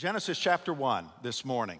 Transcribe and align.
Genesis 0.00 0.38
chapter 0.38 0.72
1 0.72 1.10
this 1.22 1.44
morning. 1.44 1.78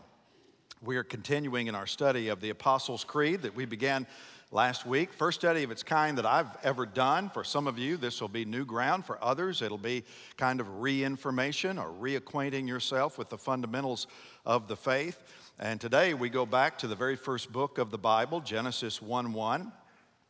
We 0.82 0.98
are 0.98 1.02
continuing 1.02 1.68
in 1.68 1.74
our 1.74 1.86
study 1.86 2.28
of 2.28 2.42
the 2.42 2.50
Apostles' 2.50 3.02
Creed 3.02 3.40
that 3.40 3.54
we 3.56 3.64
began 3.64 4.06
last 4.52 4.84
week. 4.84 5.14
First 5.14 5.40
study 5.40 5.62
of 5.62 5.70
its 5.70 5.82
kind 5.82 6.18
that 6.18 6.26
I've 6.26 6.54
ever 6.62 6.84
done. 6.84 7.30
For 7.30 7.44
some 7.44 7.66
of 7.66 7.78
you, 7.78 7.96
this 7.96 8.20
will 8.20 8.28
be 8.28 8.44
new 8.44 8.66
ground. 8.66 9.06
For 9.06 9.16
others, 9.24 9.62
it'll 9.62 9.78
be 9.78 10.04
kind 10.36 10.60
of 10.60 10.82
re 10.82 11.02
information 11.02 11.78
or 11.78 11.86
reacquainting 11.86 12.68
yourself 12.68 13.16
with 13.16 13.30
the 13.30 13.38
fundamentals 13.38 14.06
of 14.44 14.68
the 14.68 14.76
faith. 14.76 15.18
And 15.58 15.80
today 15.80 16.12
we 16.12 16.28
go 16.28 16.44
back 16.44 16.76
to 16.80 16.86
the 16.86 16.94
very 16.94 17.16
first 17.16 17.50
book 17.50 17.78
of 17.78 17.90
the 17.90 17.96
Bible, 17.96 18.40
Genesis 18.40 19.00
1 19.00 19.32
1. 19.32 19.72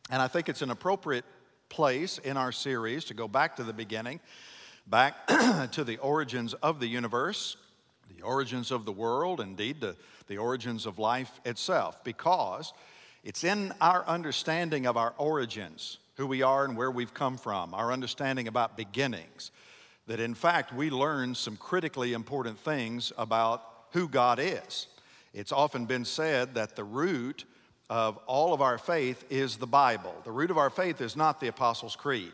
And 0.09 0.21
I 0.21 0.29
think 0.29 0.47
it's 0.47 0.61
an 0.61 0.71
appropriate 0.71 1.25
place 1.67 2.19
in 2.19 2.37
our 2.37 2.53
series 2.53 3.03
to 3.03 3.13
go 3.13 3.27
back 3.27 3.57
to 3.57 3.65
the 3.65 3.73
beginning, 3.73 4.21
back 4.87 5.27
to 5.73 5.83
the 5.83 5.97
origins 5.97 6.53
of 6.53 6.79
the 6.79 6.87
universe 6.87 7.57
the 8.15 8.23
origins 8.23 8.71
of 8.71 8.85
the 8.85 8.91
world, 8.91 9.39
indeed, 9.39 9.81
the, 9.81 9.95
the 10.27 10.37
origins 10.37 10.85
of 10.85 10.99
life 10.99 11.31
itself, 11.45 12.03
because 12.03 12.73
it's 13.23 13.43
in 13.43 13.73
our 13.81 14.05
understanding 14.07 14.85
of 14.85 14.97
our 14.97 15.13
origins, 15.17 15.97
who 16.17 16.27
we 16.27 16.41
are 16.41 16.65
and 16.65 16.75
where 16.75 16.91
we've 16.91 17.13
come 17.13 17.37
from, 17.37 17.73
our 17.73 17.91
understanding 17.91 18.47
about 18.47 18.77
beginnings, 18.77 19.51
that 20.07 20.19
in 20.19 20.33
fact 20.33 20.73
we 20.73 20.89
learn 20.89 21.35
some 21.35 21.57
critically 21.57 22.13
important 22.13 22.59
things 22.59 23.11
about 23.17 23.63
who 23.91 24.07
God 24.07 24.39
is. 24.39 24.87
It's 25.33 25.51
often 25.51 25.85
been 25.85 26.05
said 26.05 26.55
that 26.55 26.75
the 26.75 26.83
root 26.83 27.45
of 27.89 28.17
all 28.25 28.53
of 28.53 28.61
our 28.61 28.77
faith 28.77 29.23
is 29.29 29.57
the 29.57 29.67
Bible. 29.67 30.15
The 30.23 30.31
root 30.31 30.51
of 30.51 30.57
our 30.57 30.69
faith 30.69 31.01
is 31.01 31.15
not 31.15 31.39
the 31.39 31.47
Apostles' 31.47 31.95
Creed. 31.95 32.31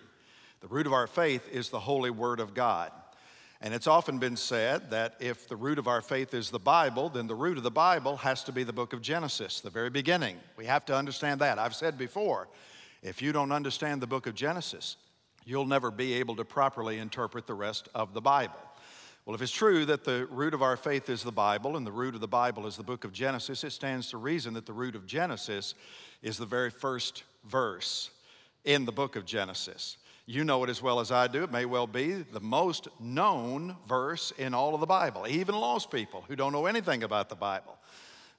The 0.62 0.68
root 0.68 0.88
of 0.88 0.94
our 0.94 1.08
faith 1.08 1.48
is 1.52 1.70
the 1.70 1.80
Holy 1.80 2.10
Word 2.10 2.40
of 2.40 2.54
God. 2.54 2.92
And 3.62 3.74
it's 3.74 3.88
often 3.88 4.20
been 4.20 4.38
said 4.38 4.92
that 4.92 5.16
if 5.20 5.48
the 5.48 5.56
root 5.56 5.80
of 5.80 5.88
our 5.88 6.02
faith 6.02 6.34
is 6.34 6.52
the 6.52 6.60
Bible, 6.60 7.10
then 7.10 7.26
the 7.26 7.36
root 7.36 7.58
of 7.58 7.64
the 7.64 7.72
Bible 7.72 8.18
has 8.18 8.44
to 8.44 8.52
be 8.52 8.64
the 8.64 8.74
book 8.74 8.94
of 8.94 9.02
Genesis, 9.02 9.62
the 9.62 9.72
very 9.72 9.90
beginning. 9.90 10.38
We 10.58 10.66
have 10.66 10.86
to 10.86 10.96
understand 10.96 11.42
that. 11.42 11.58
I've 11.58 11.76
said 11.76 11.98
before, 11.98 12.48
if 13.02 13.22
you 13.22 13.32
don't 13.32 13.52
understand 13.52 14.02
the 14.02 14.08
book 14.08 14.28
of 14.28 14.36
Genesis, 14.36 14.98
you'll 15.44 15.66
never 15.66 15.90
be 15.90 16.14
able 16.14 16.36
to 16.36 16.46
properly 16.46 17.00
interpret 17.00 17.48
the 17.48 17.56
rest 17.56 17.90
of 17.96 18.14
the 18.14 18.22
Bible. 18.22 18.60
Well, 19.26 19.36
if 19.36 19.42
it's 19.42 19.52
true 19.52 19.86
that 19.86 20.04
the 20.06 20.26
root 20.28 20.54
of 20.54 20.62
our 20.62 20.78
faith 20.78 21.10
is 21.10 21.24
the 21.24 21.32
Bible 21.32 21.76
and 21.76 21.86
the 21.86 21.92
root 21.92 22.16
of 22.16 22.22
the 22.22 22.28
Bible 22.28 22.66
is 22.66 22.78
the 22.78 22.84
book 22.84 23.04
of 23.04 23.12
Genesis, 23.12 23.64
it 23.64 23.72
stands 23.72 24.10
to 24.12 24.18
reason 24.18 24.54
that 24.54 24.66
the 24.66 24.74
root 24.74 24.96
of 24.96 25.06
Genesis 25.06 25.74
is 26.22 26.38
the 26.38 26.46
very 26.46 26.70
first 26.70 27.24
verse 27.44 28.10
in 28.64 28.86
the 28.86 28.92
book 28.92 29.16
of 29.16 29.26
Genesis. 29.26 29.98
You 30.30 30.44
know 30.44 30.62
it 30.66 30.70
as 30.70 30.82
well 30.82 31.00
as 31.00 31.10
I 31.10 31.28
do. 31.28 31.46
It 31.46 31.54
may 31.54 31.64
well 31.64 31.88
be 31.88 32.12
the 32.12 32.42
most 32.42 32.90
known 33.00 33.78
verse 33.88 34.34
in 34.38 34.54
all 34.54 34.74
of 34.74 34.82
the 34.82 34.86
Bible. 34.86 35.26
Even 35.26 35.56
lost 35.56 35.90
people 35.90 36.26
who 36.28 36.36
don't 36.36 36.52
know 36.52 36.66
anything 36.66 37.04
about 37.04 37.30
the 37.30 37.36
Bible 37.36 37.78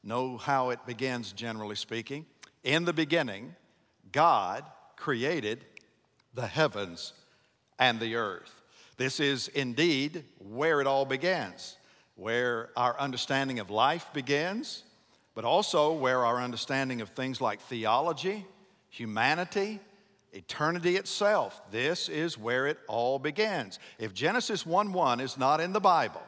know 0.05 0.37
how 0.37 0.69
it 0.69 0.85
begins, 0.85 1.33
generally 1.33 1.77
speaking. 1.77 2.27
In 2.63 2.85
the 2.85 2.93
beginning, 2.93 3.57
God 4.13 4.65
created 4.97 5.65
the 6.35 6.47
heavens 6.47 7.15
and 7.79 7.99
the 7.99 8.17
earth. 8.17 8.53
This 8.99 9.19
is 9.19 9.49
indeed 9.49 10.25
where 10.39 10.83
it 10.83 10.87
all 10.87 11.07
begins, 11.07 11.79
where 12.17 12.69
our 12.77 13.01
understanding 13.01 13.61
of 13.61 13.71
life 13.71 14.07
begins, 14.13 14.85
but 15.35 15.47
also 15.47 15.95
where 15.95 16.27
our 16.27 16.43
understanding 16.43 17.01
of 17.01 17.09
things 17.11 17.41
like 17.41 17.63
theology, 17.63 18.45
humanity, 18.91 19.81
eternity 20.33 20.97
itself. 20.97 21.61
This 21.71 22.09
is 22.09 22.39
where 22.39 22.67
it 22.67 22.79
all 22.89 23.19
begins. 23.19 23.79
If 23.99 24.15
Genesis 24.15 24.67
1 24.67 24.93
1 24.93 25.21
is 25.21 25.37
not 25.37 25.61
in 25.61 25.73
the 25.73 25.81
Bible, 25.81 26.23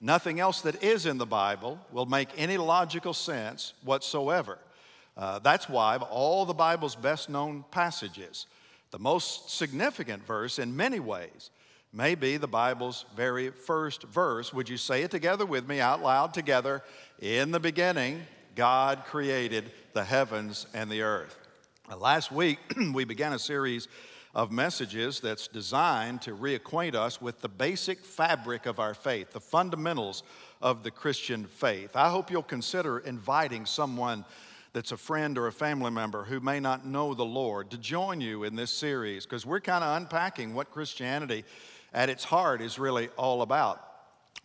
nothing 0.00 0.40
else 0.40 0.60
that 0.62 0.82
is 0.82 1.06
in 1.06 1.18
the 1.18 1.26
Bible 1.26 1.78
will 1.92 2.06
make 2.06 2.28
any 2.36 2.56
logical 2.56 3.14
sense 3.14 3.72
whatsoever. 3.82 4.58
Uh, 5.16 5.38
that's 5.38 5.68
why, 5.68 5.94
of 5.94 6.02
all 6.02 6.44
the 6.44 6.54
Bible's 6.54 6.94
best 6.94 7.30
known 7.30 7.64
passages, 7.70 8.46
the 8.90 8.98
most 8.98 9.50
significant 9.50 10.26
verse 10.26 10.58
in 10.58 10.76
many 10.76 11.00
ways 11.00 11.50
may 11.92 12.14
be 12.14 12.36
the 12.36 12.46
Bible's 12.46 13.06
very 13.16 13.50
first 13.50 14.02
verse. 14.02 14.52
Would 14.52 14.68
you 14.68 14.76
say 14.76 15.02
it 15.02 15.10
together 15.10 15.46
with 15.46 15.66
me 15.66 15.80
out 15.80 16.02
loud 16.02 16.34
together? 16.34 16.82
In 17.20 17.50
the 17.50 17.60
beginning, 17.60 18.22
God 18.54 19.04
created 19.06 19.72
the 19.94 20.04
heavens 20.04 20.66
and 20.74 20.90
the 20.90 21.02
earth. 21.02 21.45
Uh, 21.88 21.96
last 21.96 22.32
week, 22.32 22.58
we 22.94 23.04
began 23.04 23.32
a 23.32 23.38
series 23.38 23.86
of 24.34 24.50
messages 24.50 25.20
that's 25.20 25.46
designed 25.46 26.20
to 26.20 26.34
reacquaint 26.34 26.96
us 26.96 27.22
with 27.22 27.40
the 27.40 27.48
basic 27.48 28.04
fabric 28.04 28.66
of 28.66 28.80
our 28.80 28.92
faith, 28.92 29.30
the 29.30 29.38
fundamentals 29.38 30.24
of 30.60 30.82
the 30.82 30.90
Christian 30.90 31.44
faith. 31.44 31.94
I 31.94 32.10
hope 32.10 32.28
you'll 32.28 32.42
consider 32.42 32.98
inviting 32.98 33.66
someone 33.66 34.24
that's 34.72 34.90
a 34.90 34.96
friend 34.96 35.38
or 35.38 35.46
a 35.46 35.52
family 35.52 35.92
member 35.92 36.24
who 36.24 36.40
may 36.40 36.58
not 36.58 36.84
know 36.84 37.14
the 37.14 37.24
Lord 37.24 37.70
to 37.70 37.78
join 37.78 38.20
you 38.20 38.42
in 38.42 38.56
this 38.56 38.72
series 38.72 39.24
because 39.24 39.46
we're 39.46 39.60
kind 39.60 39.84
of 39.84 39.96
unpacking 39.96 40.54
what 40.54 40.72
Christianity 40.72 41.44
at 41.94 42.08
its 42.08 42.24
heart 42.24 42.60
is 42.60 42.80
really 42.80 43.10
all 43.16 43.42
about. 43.42 43.80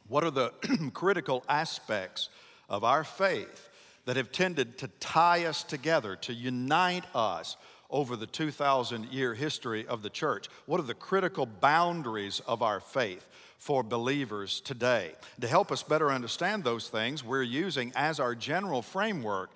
What 0.08 0.24
are 0.24 0.30
the 0.30 0.54
critical 0.94 1.44
aspects 1.50 2.30
of 2.70 2.84
our 2.84 3.04
faith? 3.04 3.71
That 4.06 4.18
have 4.18 4.32
tended 4.32 4.78
to 4.80 4.88
tie 5.00 5.46
us 5.46 5.64
together, 5.64 6.16
to 6.18 6.34
unite 6.34 7.06
us 7.16 7.58
over 7.90 8.16
the 8.16 8.28
2,000 8.28 9.06
year 9.08 9.34
history 9.34 9.86
of 9.88 10.02
the 10.02 10.10
church? 10.10 10.48
What 10.66 10.80
are 10.80 10.84
the 10.84 10.94
critical 10.94 11.46
boundaries 11.46 12.42
of 12.48 12.62
our 12.62 12.80
faith? 12.80 13.28
For 13.58 13.84
believers 13.84 14.60
today. 14.60 15.12
To 15.40 15.48
help 15.48 15.72
us 15.72 15.84
better 15.84 16.10
understand 16.10 16.64
those 16.64 16.90
things, 16.90 17.24
we're 17.24 17.44
using 17.44 17.92
as 17.96 18.20
our 18.20 18.34
general 18.34 18.82
framework 18.82 19.52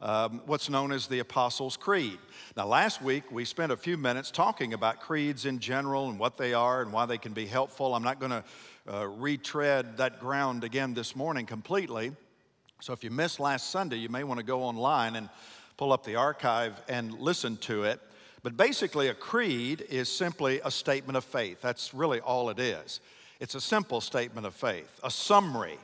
um, 0.00 0.42
what's 0.46 0.68
known 0.68 0.92
as 0.92 1.06
the 1.06 1.20
Apostles' 1.20 1.76
Creed. 1.76 2.18
Now, 2.56 2.66
last 2.66 3.00
week 3.00 3.30
we 3.30 3.44
spent 3.44 3.72
a 3.72 3.76
few 3.76 3.96
minutes 3.96 4.30
talking 4.30 4.74
about 4.74 5.00
creeds 5.00 5.46
in 5.46 5.58
general 5.58 6.10
and 6.10 6.18
what 6.18 6.36
they 6.36 6.54
are 6.54 6.82
and 6.82 6.92
why 6.92 7.06
they 7.06 7.18
can 7.18 7.32
be 7.32 7.46
helpful. 7.46 7.94
I'm 7.94 8.02
not 8.02 8.20
going 8.20 8.32
to 8.32 8.44
uh, 8.92 9.06
retread 9.06 9.96
that 9.96 10.20
ground 10.20 10.64
again 10.64 10.94
this 10.94 11.16
morning 11.16 11.46
completely. 11.46 12.12
So 12.80 12.92
if 12.92 13.02
you 13.02 13.10
missed 13.10 13.40
last 13.40 13.70
Sunday, 13.70 13.96
you 13.96 14.08
may 14.08 14.22
want 14.22 14.38
to 14.38 14.46
go 14.46 14.62
online 14.62 15.16
and 15.16 15.28
pull 15.76 15.92
up 15.92 16.04
the 16.04 16.16
archive 16.16 16.80
and 16.88 17.18
listen 17.18 17.56
to 17.58 17.84
it. 17.84 18.00
But 18.42 18.56
basically, 18.56 19.08
a 19.08 19.14
creed 19.14 19.84
is 19.88 20.08
simply 20.08 20.60
a 20.64 20.70
statement 20.70 21.16
of 21.16 21.24
faith. 21.24 21.60
That's 21.60 21.94
really 21.94 22.20
all 22.20 22.50
it 22.50 22.58
is. 22.58 23.00
It's 23.40 23.54
a 23.54 23.60
simple 23.60 24.00
statement 24.00 24.46
of 24.46 24.54
faith, 24.54 25.00
a 25.02 25.10
summary 25.10 25.78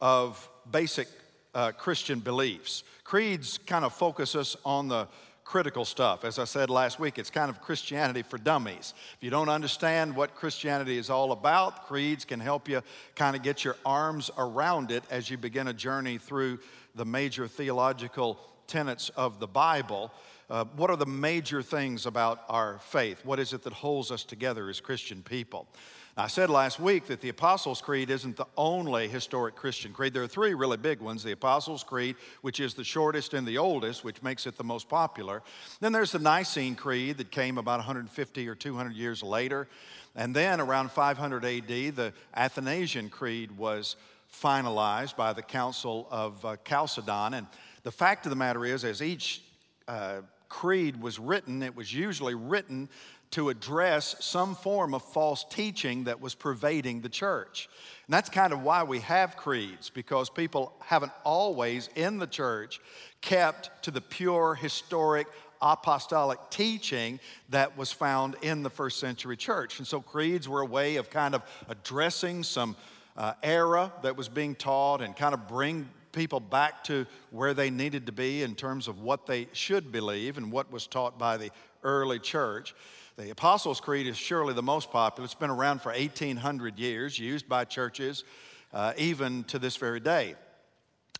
of 0.00 0.48
basic 0.70 1.08
uh, 1.54 1.72
Christian 1.72 2.18
beliefs. 2.18 2.82
Creeds 3.04 3.58
kind 3.58 3.84
of 3.84 3.92
focus 3.92 4.34
us 4.34 4.56
on 4.64 4.88
the 4.88 5.06
critical 5.52 5.84
stuff. 5.84 6.24
As 6.24 6.38
I 6.38 6.44
said 6.44 6.70
last 6.70 6.98
week, 6.98 7.18
it's 7.18 7.28
kind 7.28 7.50
of 7.50 7.60
Christianity 7.60 8.22
for 8.22 8.38
dummies. 8.38 8.94
If 9.18 9.22
you 9.22 9.28
don't 9.28 9.50
understand 9.50 10.16
what 10.16 10.34
Christianity 10.34 10.96
is 10.96 11.10
all 11.10 11.30
about, 11.30 11.86
creeds 11.86 12.24
can 12.24 12.40
help 12.40 12.70
you 12.70 12.80
kind 13.16 13.36
of 13.36 13.42
get 13.42 13.62
your 13.62 13.76
arms 13.84 14.30
around 14.38 14.90
it 14.90 15.04
as 15.10 15.28
you 15.28 15.36
begin 15.36 15.68
a 15.68 15.74
journey 15.74 16.16
through 16.16 16.58
the 16.94 17.04
major 17.04 17.46
theological 17.46 18.38
tenets 18.66 19.10
of 19.10 19.40
the 19.40 19.46
Bible. 19.46 20.10
Uh, 20.48 20.64
what 20.74 20.88
are 20.88 20.96
the 20.96 21.04
major 21.04 21.60
things 21.60 22.06
about 22.06 22.44
our 22.48 22.78
faith? 22.78 23.22
What 23.22 23.38
is 23.38 23.52
it 23.52 23.62
that 23.64 23.74
holds 23.74 24.10
us 24.10 24.24
together 24.24 24.70
as 24.70 24.80
Christian 24.80 25.22
people? 25.22 25.66
I 26.14 26.26
said 26.26 26.50
last 26.50 26.78
week 26.78 27.06
that 27.06 27.22
the 27.22 27.30
Apostles' 27.30 27.80
Creed 27.80 28.10
isn't 28.10 28.36
the 28.36 28.46
only 28.54 29.08
historic 29.08 29.56
Christian 29.56 29.94
creed. 29.94 30.12
There 30.12 30.22
are 30.22 30.28
three 30.28 30.52
really 30.52 30.76
big 30.76 31.00
ones 31.00 31.22
the 31.22 31.32
Apostles' 31.32 31.82
Creed, 31.82 32.16
which 32.42 32.60
is 32.60 32.74
the 32.74 32.84
shortest 32.84 33.32
and 33.32 33.46
the 33.46 33.56
oldest, 33.56 34.04
which 34.04 34.22
makes 34.22 34.46
it 34.46 34.58
the 34.58 34.64
most 34.64 34.90
popular. 34.90 35.42
Then 35.80 35.92
there's 35.92 36.12
the 36.12 36.18
Nicene 36.18 36.74
Creed 36.74 37.16
that 37.16 37.30
came 37.30 37.56
about 37.56 37.78
150 37.78 38.46
or 38.46 38.54
200 38.54 38.92
years 38.92 39.22
later. 39.22 39.68
And 40.14 40.36
then 40.36 40.60
around 40.60 40.90
500 40.90 41.46
AD, 41.46 41.66
the 41.66 42.12
Athanasian 42.36 43.08
Creed 43.08 43.56
was 43.56 43.96
finalized 44.30 45.16
by 45.16 45.32
the 45.32 45.42
Council 45.42 46.08
of 46.10 46.44
uh, 46.44 46.56
Chalcedon. 46.68 47.32
And 47.32 47.46
the 47.84 47.92
fact 47.92 48.26
of 48.26 48.30
the 48.30 48.36
matter 48.36 48.66
is, 48.66 48.84
as 48.84 49.00
each 49.00 49.40
uh, 49.88 50.20
creed 50.50 51.00
was 51.00 51.18
written, 51.18 51.62
it 51.62 51.74
was 51.74 51.94
usually 51.94 52.34
written 52.34 52.90
to 53.32 53.48
address 53.48 54.16
some 54.20 54.54
form 54.54 54.94
of 54.94 55.02
false 55.02 55.44
teaching 55.50 56.04
that 56.04 56.20
was 56.20 56.34
pervading 56.34 57.00
the 57.00 57.08
church. 57.08 57.68
And 58.06 58.14
that's 58.14 58.30
kind 58.30 58.52
of 58.52 58.62
why 58.62 58.82
we 58.82 59.00
have 59.00 59.36
creeds, 59.36 59.90
because 59.90 60.30
people 60.30 60.74
haven't 60.80 61.12
always 61.24 61.88
in 61.94 62.18
the 62.18 62.26
church 62.26 62.80
kept 63.20 63.82
to 63.84 63.90
the 63.90 64.00
pure, 64.00 64.54
historic, 64.54 65.26
apostolic 65.62 66.38
teaching 66.50 67.20
that 67.48 67.76
was 67.76 67.90
found 67.92 68.36
in 68.42 68.62
the 68.62 68.70
first 68.70 68.98
century 68.98 69.36
church. 69.36 69.78
And 69.78 69.86
so 69.86 70.00
creeds 70.00 70.48
were 70.48 70.60
a 70.60 70.66
way 70.66 70.96
of 70.96 71.08
kind 71.08 71.34
of 71.34 71.42
addressing 71.68 72.42
some 72.42 72.76
uh, 73.16 73.34
era 73.42 73.92
that 74.02 74.16
was 74.16 74.28
being 74.28 74.54
taught 74.54 75.00
and 75.00 75.16
kind 75.16 75.34
of 75.34 75.48
bring 75.48 75.88
people 76.12 76.40
back 76.40 76.84
to 76.84 77.06
where 77.30 77.54
they 77.54 77.70
needed 77.70 78.06
to 78.06 78.12
be 78.12 78.42
in 78.42 78.54
terms 78.54 78.88
of 78.88 79.00
what 79.00 79.26
they 79.26 79.48
should 79.52 79.90
believe 79.90 80.36
and 80.36 80.52
what 80.52 80.70
was 80.70 80.86
taught 80.86 81.18
by 81.18 81.36
the 81.36 81.50
early 81.82 82.18
church. 82.18 82.74
The 83.22 83.30
Apostles' 83.30 83.80
Creed 83.80 84.08
is 84.08 84.16
surely 84.16 84.52
the 84.52 84.64
most 84.64 84.90
popular. 84.90 85.24
It's 85.24 85.34
been 85.34 85.48
around 85.48 85.80
for 85.80 85.92
1,800 85.92 86.76
years, 86.76 87.16
used 87.20 87.48
by 87.48 87.64
churches 87.64 88.24
uh, 88.72 88.94
even 88.96 89.44
to 89.44 89.60
this 89.60 89.76
very 89.76 90.00
day. 90.00 90.34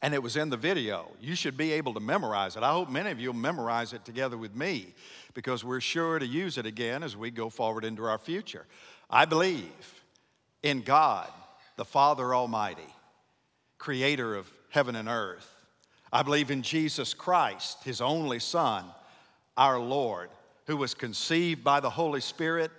And 0.02 0.12
it 0.12 0.20
was 0.20 0.36
in 0.36 0.50
the 0.50 0.56
video. 0.56 1.06
You 1.20 1.36
should 1.36 1.56
be 1.56 1.70
able 1.70 1.94
to 1.94 2.00
memorize 2.00 2.56
it. 2.56 2.64
I 2.64 2.72
hope 2.72 2.90
many 2.90 3.12
of 3.12 3.20
you 3.20 3.28
will 3.28 3.38
memorize 3.38 3.92
it 3.92 4.04
together 4.04 4.36
with 4.36 4.56
me 4.56 4.94
because 5.34 5.64
we're 5.64 5.80
sure 5.80 6.18
to 6.18 6.26
use 6.26 6.58
it 6.58 6.66
again 6.66 7.04
as 7.04 7.16
we 7.16 7.30
go 7.30 7.48
forward 7.48 7.84
into 7.84 8.04
our 8.04 8.18
future. 8.18 8.66
I 9.08 9.24
believe 9.24 10.02
in 10.64 10.82
God, 10.82 11.30
the 11.76 11.84
Father 11.84 12.34
Almighty, 12.34 12.92
creator 13.78 14.34
of 14.34 14.52
heaven 14.70 14.96
and 14.96 15.08
earth. 15.08 15.48
I 16.12 16.24
believe 16.24 16.50
in 16.50 16.62
Jesus 16.62 17.14
Christ, 17.14 17.84
his 17.84 18.00
only 18.00 18.40
Son, 18.40 18.86
our 19.56 19.78
Lord, 19.78 20.30
who 20.72 20.78
was 20.78 20.94
conceived 20.94 21.62
by 21.62 21.80
the 21.80 21.90
Holy 21.90 22.22
Spirit, 22.22 22.70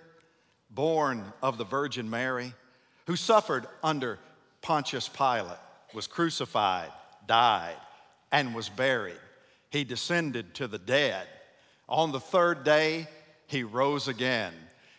born 0.68 1.32
of 1.40 1.58
the 1.58 1.64
Virgin 1.64 2.10
Mary, 2.10 2.52
who 3.06 3.14
suffered 3.14 3.68
under 3.84 4.18
Pontius 4.62 5.08
Pilate, 5.08 5.60
was 5.94 6.08
crucified, 6.08 6.90
died, 7.28 7.76
and 8.32 8.52
was 8.52 8.68
buried. 8.68 9.20
He 9.70 9.84
descended 9.84 10.54
to 10.54 10.66
the 10.66 10.80
dead. 10.80 11.28
On 11.88 12.10
the 12.10 12.18
third 12.18 12.64
day, 12.64 13.06
he 13.46 13.62
rose 13.62 14.08
again. 14.08 14.52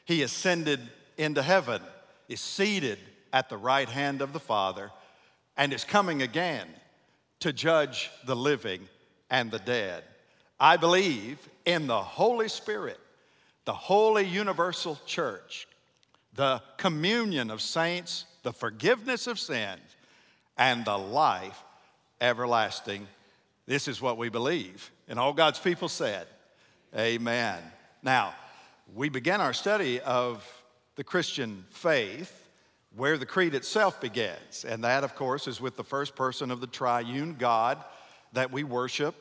He 0.05 0.21
ascended 0.21 0.79
into 1.17 1.41
heaven, 1.41 1.81
is 2.29 2.39
seated 2.39 2.99
at 3.33 3.49
the 3.49 3.57
right 3.57 3.89
hand 3.89 4.21
of 4.21 4.31
the 4.31 4.39
Father, 4.39 4.89
and 5.57 5.73
is 5.73 5.83
coming 5.83 6.21
again 6.21 6.69
to 7.41 7.51
judge 7.51 8.09
the 8.25 8.37
living 8.37 8.87
and 9.29 9.51
the 9.51 9.59
dead. 9.59 10.05
I 10.59 10.77
believe 10.77 11.37
in 11.65 11.87
the 11.87 12.01
Holy 12.01 12.47
Spirit, 12.47 12.99
the 13.65 13.73
holy 13.73 14.25
universal 14.25 14.99
church, 15.05 15.67
the 16.33 16.61
communion 16.77 17.49
of 17.49 17.61
saints, 17.61 18.25
the 18.43 18.53
forgiveness 18.53 19.27
of 19.27 19.39
sins, 19.39 19.81
and 20.57 20.85
the 20.85 20.97
life 20.97 21.61
everlasting. 22.21 23.07
This 23.65 23.87
is 23.87 24.01
what 24.01 24.17
we 24.17 24.29
believe. 24.29 24.91
And 25.07 25.19
all 25.19 25.33
God's 25.33 25.59
people 25.59 25.89
said, 25.89 26.27
Amen. 26.95 27.61
Now, 28.01 28.33
we 28.93 29.09
began 29.09 29.41
our 29.41 29.53
study 29.53 29.99
of 29.99 30.45
the 30.95 31.03
Christian 31.03 31.65
faith 31.71 32.47
where 32.95 33.17
the 33.17 33.25
creed 33.25 33.53
itself 33.53 33.99
begins. 33.99 34.63
And 34.63 34.83
that, 34.85 35.03
of 35.03 35.15
course, 35.15 35.47
is 35.47 35.59
with 35.59 35.75
the 35.75 35.83
first 35.83 36.15
person 36.15 36.51
of 36.51 36.61
the 36.61 36.67
triune 36.67 37.35
God 37.37 37.83
that 38.31 38.51
we 38.51 38.63
worship. 38.63 39.15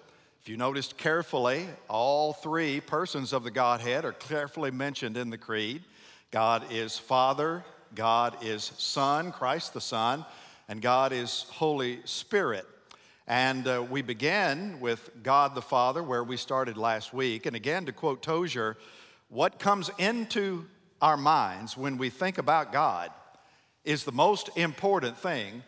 If 0.44 0.50
you 0.50 0.58
noticed 0.58 0.98
carefully, 0.98 1.66
all 1.88 2.34
three 2.34 2.78
persons 2.78 3.32
of 3.32 3.44
the 3.44 3.50
Godhead 3.50 4.04
are 4.04 4.12
carefully 4.12 4.70
mentioned 4.70 5.16
in 5.16 5.30
the 5.30 5.38
creed 5.38 5.82
God 6.30 6.70
is 6.70 6.98
Father, 6.98 7.64
God 7.94 8.36
is 8.44 8.62
Son, 8.76 9.32
Christ 9.32 9.72
the 9.72 9.80
Son, 9.80 10.22
and 10.68 10.82
God 10.82 11.14
is 11.14 11.46
Holy 11.48 12.00
Spirit. 12.04 12.66
And 13.26 13.66
uh, 13.66 13.86
we 13.88 14.02
begin 14.02 14.80
with 14.80 15.08
God 15.22 15.54
the 15.54 15.62
Father, 15.62 16.02
where 16.02 16.22
we 16.22 16.36
started 16.36 16.76
last 16.76 17.14
week. 17.14 17.46
And 17.46 17.56
again, 17.56 17.86
to 17.86 17.92
quote 17.92 18.20
Tozer, 18.20 18.76
what 19.30 19.58
comes 19.58 19.90
into 19.96 20.66
our 21.00 21.16
minds 21.16 21.74
when 21.74 21.96
we 21.96 22.10
think 22.10 22.36
about 22.36 22.70
God 22.70 23.10
is 23.82 24.04
the 24.04 24.12
most 24.12 24.50
important 24.58 25.16
thing 25.16 25.62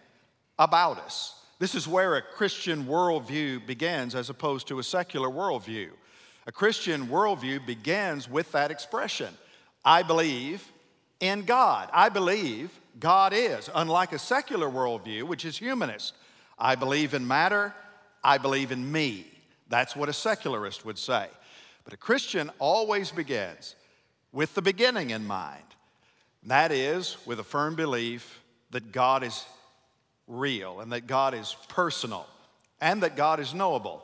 about 0.59 0.99
us. 0.99 1.36
This 1.59 1.75
is 1.75 1.89
where 1.89 2.17
a 2.17 2.23
Christian 2.23 2.85
worldview 2.85 3.67
begins 3.67 4.15
as 4.15 4.29
opposed 4.29 4.69
to 4.69 4.79
a 4.79 4.83
secular 4.83 5.29
worldview. 5.29 5.91
A 6.47 6.53
Christian 6.53 7.07
worldview 7.09 7.65
begins 7.65 8.29
with 8.31 8.53
that 8.53 8.71
expression 8.71 9.35
I 9.85 10.03
believe 10.03 10.67
in 11.21 11.45
God. 11.45 11.89
I 11.93 12.09
believe 12.09 12.71
God 12.99 13.33
is, 13.33 13.71
unlike 13.75 14.13
a 14.13 14.19
secular 14.19 14.69
worldview, 14.69 15.23
which 15.23 15.45
is 15.45 15.57
humanist. 15.57 16.15
I 16.59 16.75
believe 16.75 17.15
in 17.15 17.27
matter, 17.27 17.75
I 18.23 18.39
believe 18.39 18.73
in 18.73 18.91
me. 18.91 19.27
That's 19.69 19.95
what 19.95 20.09
a 20.09 20.13
secularist 20.13 20.85
would 20.85 20.99
say. 20.99 21.29
But 21.85 21.95
a 21.95 21.97
Christian 21.99 22.51
always 22.59 23.11
begins 23.11 23.77
with 24.33 24.55
the 24.55 24.63
beginning 24.63 25.11
in 25.11 25.27
mind. 25.27 25.63
That 26.45 26.73
is, 26.73 27.17
with 27.27 27.41
a 27.41 27.45
firm 27.45 27.77
belief 27.77 28.43
that 28.71 28.93
God 28.93 29.23
is 29.23 29.45
real 30.27 30.81
and 30.81 30.93
that 30.93 31.07
God 31.07 31.35
is 31.35 31.57
personal 31.69 32.27
and 32.81 33.03
that 33.03 33.17
God 33.17 33.41
is 33.41 33.55
knowable. 33.55 34.03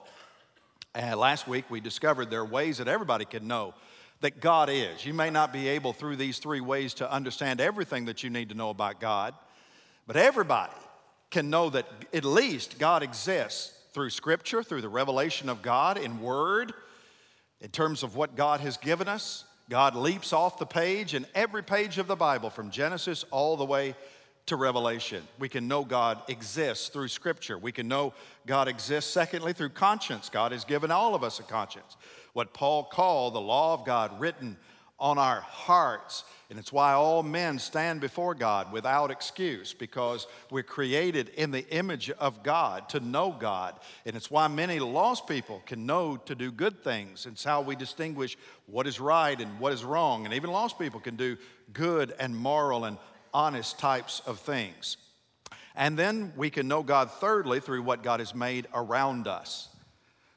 And 0.94 1.18
last 1.18 1.48
week 1.48 1.70
we 1.70 1.80
discovered 1.80 2.30
there 2.30 2.40
are 2.40 2.44
ways 2.44 2.78
that 2.78 2.88
everybody 2.88 3.24
can 3.24 3.46
know 3.46 3.74
that 4.20 4.40
God 4.40 4.68
is. 4.70 5.04
You 5.04 5.14
may 5.14 5.30
not 5.30 5.52
be 5.52 5.68
able 5.68 5.92
through 5.92 6.16
these 6.16 6.38
three 6.38 6.60
ways 6.60 6.94
to 6.94 7.10
understand 7.10 7.60
everything 7.60 8.04
that 8.06 8.22
you 8.22 8.30
need 8.30 8.50
to 8.50 8.54
know 8.54 8.70
about 8.70 9.00
God, 9.00 9.34
but 10.06 10.16
everybody 10.16 10.72
can 11.30 11.50
know 11.50 11.70
that 11.70 11.86
at 12.12 12.24
least 12.24 12.78
God 12.78 13.02
exists 13.02 13.72
through 13.92 14.10
Scripture, 14.10 14.62
through 14.62 14.80
the 14.80 14.88
revelation 14.88 15.48
of 15.48 15.60
God 15.60 15.98
in 15.98 16.20
Word, 16.20 16.72
in 17.60 17.70
terms 17.70 18.02
of 18.02 18.14
what 18.14 18.36
God 18.36 18.60
has 18.60 18.76
given 18.76 19.08
us. 19.08 19.44
God 19.68 19.94
leaps 19.94 20.32
off 20.32 20.58
the 20.58 20.66
page 20.66 21.14
in 21.14 21.26
every 21.34 21.62
page 21.62 21.98
of 21.98 22.06
the 22.06 22.16
Bible 22.16 22.50
from 22.50 22.70
Genesis 22.70 23.24
all 23.30 23.56
the 23.56 23.64
way 23.64 23.94
to 24.46 24.56
Revelation. 24.56 25.22
We 25.38 25.48
can 25.48 25.68
know 25.68 25.84
God 25.84 26.22
exists 26.28 26.88
through 26.88 27.08
Scripture. 27.08 27.58
We 27.58 27.72
can 27.72 27.88
know 27.88 28.12
God 28.46 28.68
exists, 28.68 29.12
secondly, 29.12 29.52
through 29.52 29.70
conscience. 29.70 30.28
God 30.28 30.52
has 30.52 30.64
given 30.64 30.90
all 30.90 31.14
of 31.14 31.22
us 31.22 31.38
a 31.38 31.44
conscience. 31.44 31.96
What 32.32 32.52
Paul 32.52 32.84
called 32.84 33.34
the 33.34 33.40
law 33.40 33.74
of 33.74 33.84
God 33.84 34.18
written 34.20 34.56
on 34.98 35.18
our 35.18 35.40
hearts. 35.40 36.22
And 36.48 36.58
it's 36.60 36.72
why 36.72 36.92
all 36.92 37.24
men 37.24 37.58
stand 37.58 38.00
before 38.00 38.34
God 38.34 38.70
without 38.70 39.10
excuse, 39.10 39.74
because 39.74 40.28
we're 40.50 40.62
created 40.62 41.30
in 41.30 41.50
the 41.50 41.68
image 41.70 42.10
of 42.10 42.44
God 42.44 42.88
to 42.90 43.00
know 43.00 43.34
God. 43.36 43.74
And 44.06 44.14
it's 44.14 44.30
why 44.30 44.46
many 44.46 44.78
lost 44.78 45.26
people 45.26 45.60
can 45.66 45.86
know 45.86 46.16
to 46.18 46.36
do 46.36 46.52
good 46.52 46.84
things. 46.84 47.26
It's 47.26 47.42
how 47.42 47.62
we 47.62 47.74
distinguish 47.74 48.38
what 48.66 48.86
is 48.86 49.00
right 49.00 49.40
and 49.40 49.58
what 49.58 49.72
is 49.72 49.82
wrong. 49.82 50.24
And 50.24 50.34
even 50.34 50.50
lost 50.50 50.78
people 50.78 51.00
can 51.00 51.16
do 51.16 51.36
good 51.72 52.14
and 52.20 52.36
moral 52.36 52.84
and 52.84 52.96
honest 53.34 53.78
types 53.78 54.20
of 54.26 54.38
things. 54.38 54.96
And 55.74 55.98
then 55.98 56.32
we 56.36 56.50
can 56.50 56.68
know 56.68 56.82
God, 56.82 57.10
thirdly, 57.10 57.60
through 57.60 57.82
what 57.82 58.02
God 58.02 58.20
has 58.20 58.34
made 58.34 58.66
around 58.74 59.26
us, 59.26 59.68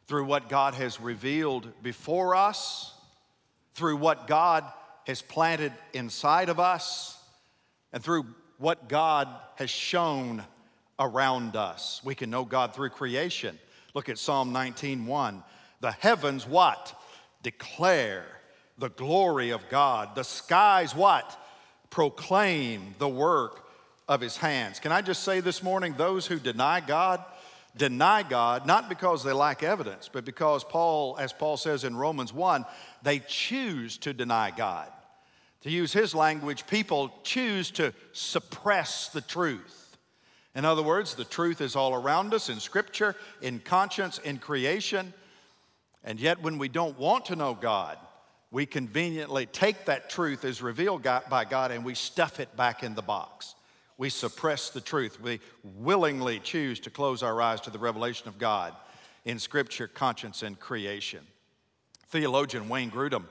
through 0.07 0.25
what 0.25 0.49
God 0.49 0.75
has 0.75 0.99
revealed 1.01 1.67
before 1.83 2.35
us 2.35 2.95
through 3.75 3.97
what 3.97 4.25
God 4.25 4.63
has 5.05 5.21
planted 5.21 5.71
inside 5.93 6.49
of 6.49 6.59
us 6.59 7.17
and 7.93 8.01
through 8.01 8.25
what 8.57 8.89
God 8.89 9.27
has 9.55 9.69
shown 9.69 10.43
around 10.97 11.55
us. 11.55 12.01
We 12.03 12.15
can 12.15 12.29
know 12.29 12.45
God 12.45 12.73
through 12.73 12.89
creation. 12.89 13.59
Look 13.93 14.09
at 14.09 14.17
Psalm 14.17 14.51
19:1. 14.53 15.43
The 15.81 15.91
heavens 15.91 16.47
what? 16.47 16.99
Declare 17.43 18.25
the 18.77 18.89
glory 18.89 19.51
of 19.51 19.67
God. 19.69 20.15
The 20.15 20.23
skies 20.23 20.95
what? 20.95 21.37
Proclaim 21.95 22.93
the 22.99 23.07
work 23.07 23.65
of 24.09 24.19
his 24.19 24.35
hands. 24.35 24.81
Can 24.81 24.91
I 24.91 25.01
just 25.01 25.23
say 25.23 25.39
this 25.39 25.63
morning 25.63 25.93
those 25.97 26.27
who 26.27 26.39
deny 26.39 26.81
God 26.81 27.23
deny 27.77 28.23
God, 28.23 28.65
not 28.65 28.89
because 28.89 29.23
they 29.23 29.31
lack 29.31 29.63
evidence, 29.63 30.09
but 30.11 30.25
because 30.25 30.63
Paul, 30.65 31.15
as 31.19 31.33
Paul 31.33 31.55
says 31.55 31.85
in 31.85 31.95
Romans 31.95 32.33
1, 32.33 32.65
they 33.03 33.19
choose 33.19 33.97
to 33.99 34.13
deny 34.13 34.51
God. 34.51 34.89
To 35.61 35.71
use 35.71 35.91
his 35.91 36.13
language, 36.13 36.67
people 36.67 37.13
choose 37.23 37.71
to 37.71 37.93
suppress 38.13 39.09
the 39.09 39.21
truth. 39.21 39.97
In 40.53 40.63
other 40.63 40.83
words, 40.83 41.15
the 41.15 41.25
truth 41.25 41.59
is 41.59 41.75
all 41.75 41.93
around 41.93 42.33
us 42.33 42.49
in 42.49 42.59
Scripture, 42.59 43.15
in 43.41 43.59
conscience, 43.59 44.19
in 44.19 44.37
creation. 44.37 45.13
And 46.03 46.19
yet, 46.19 46.41
when 46.41 46.57
we 46.57 46.69
don't 46.69 46.97
want 46.99 47.25
to 47.25 47.35
know 47.35 47.55
God, 47.55 47.97
we 48.51 48.65
conveniently 48.65 49.45
take 49.45 49.85
that 49.85 50.09
truth 50.09 50.45
as 50.45 50.61
revealed 50.61 51.03
by 51.29 51.45
God 51.45 51.71
and 51.71 51.83
we 51.83 51.95
stuff 51.95 52.39
it 52.39 52.55
back 52.55 52.83
in 52.83 52.95
the 52.95 53.01
box 53.01 53.55
we 53.97 54.09
suppress 54.09 54.69
the 54.69 54.81
truth. 54.81 55.21
We 55.21 55.39
willingly 55.63 56.39
choose 56.39 56.79
to 56.81 56.89
close 56.89 57.23
our 57.23 57.41
eyes 57.41 57.61
to 57.61 57.69
the 57.69 57.79
revelation 57.79 58.27
of 58.27 58.37
God 58.37 58.73
in 59.23 59.39
Scripture, 59.39 59.87
conscience, 59.87 60.43
and 60.43 60.59
creation. 60.59 61.25
Theologian 62.07 62.69
Wayne 62.69 62.91
Grudem 62.91 63.25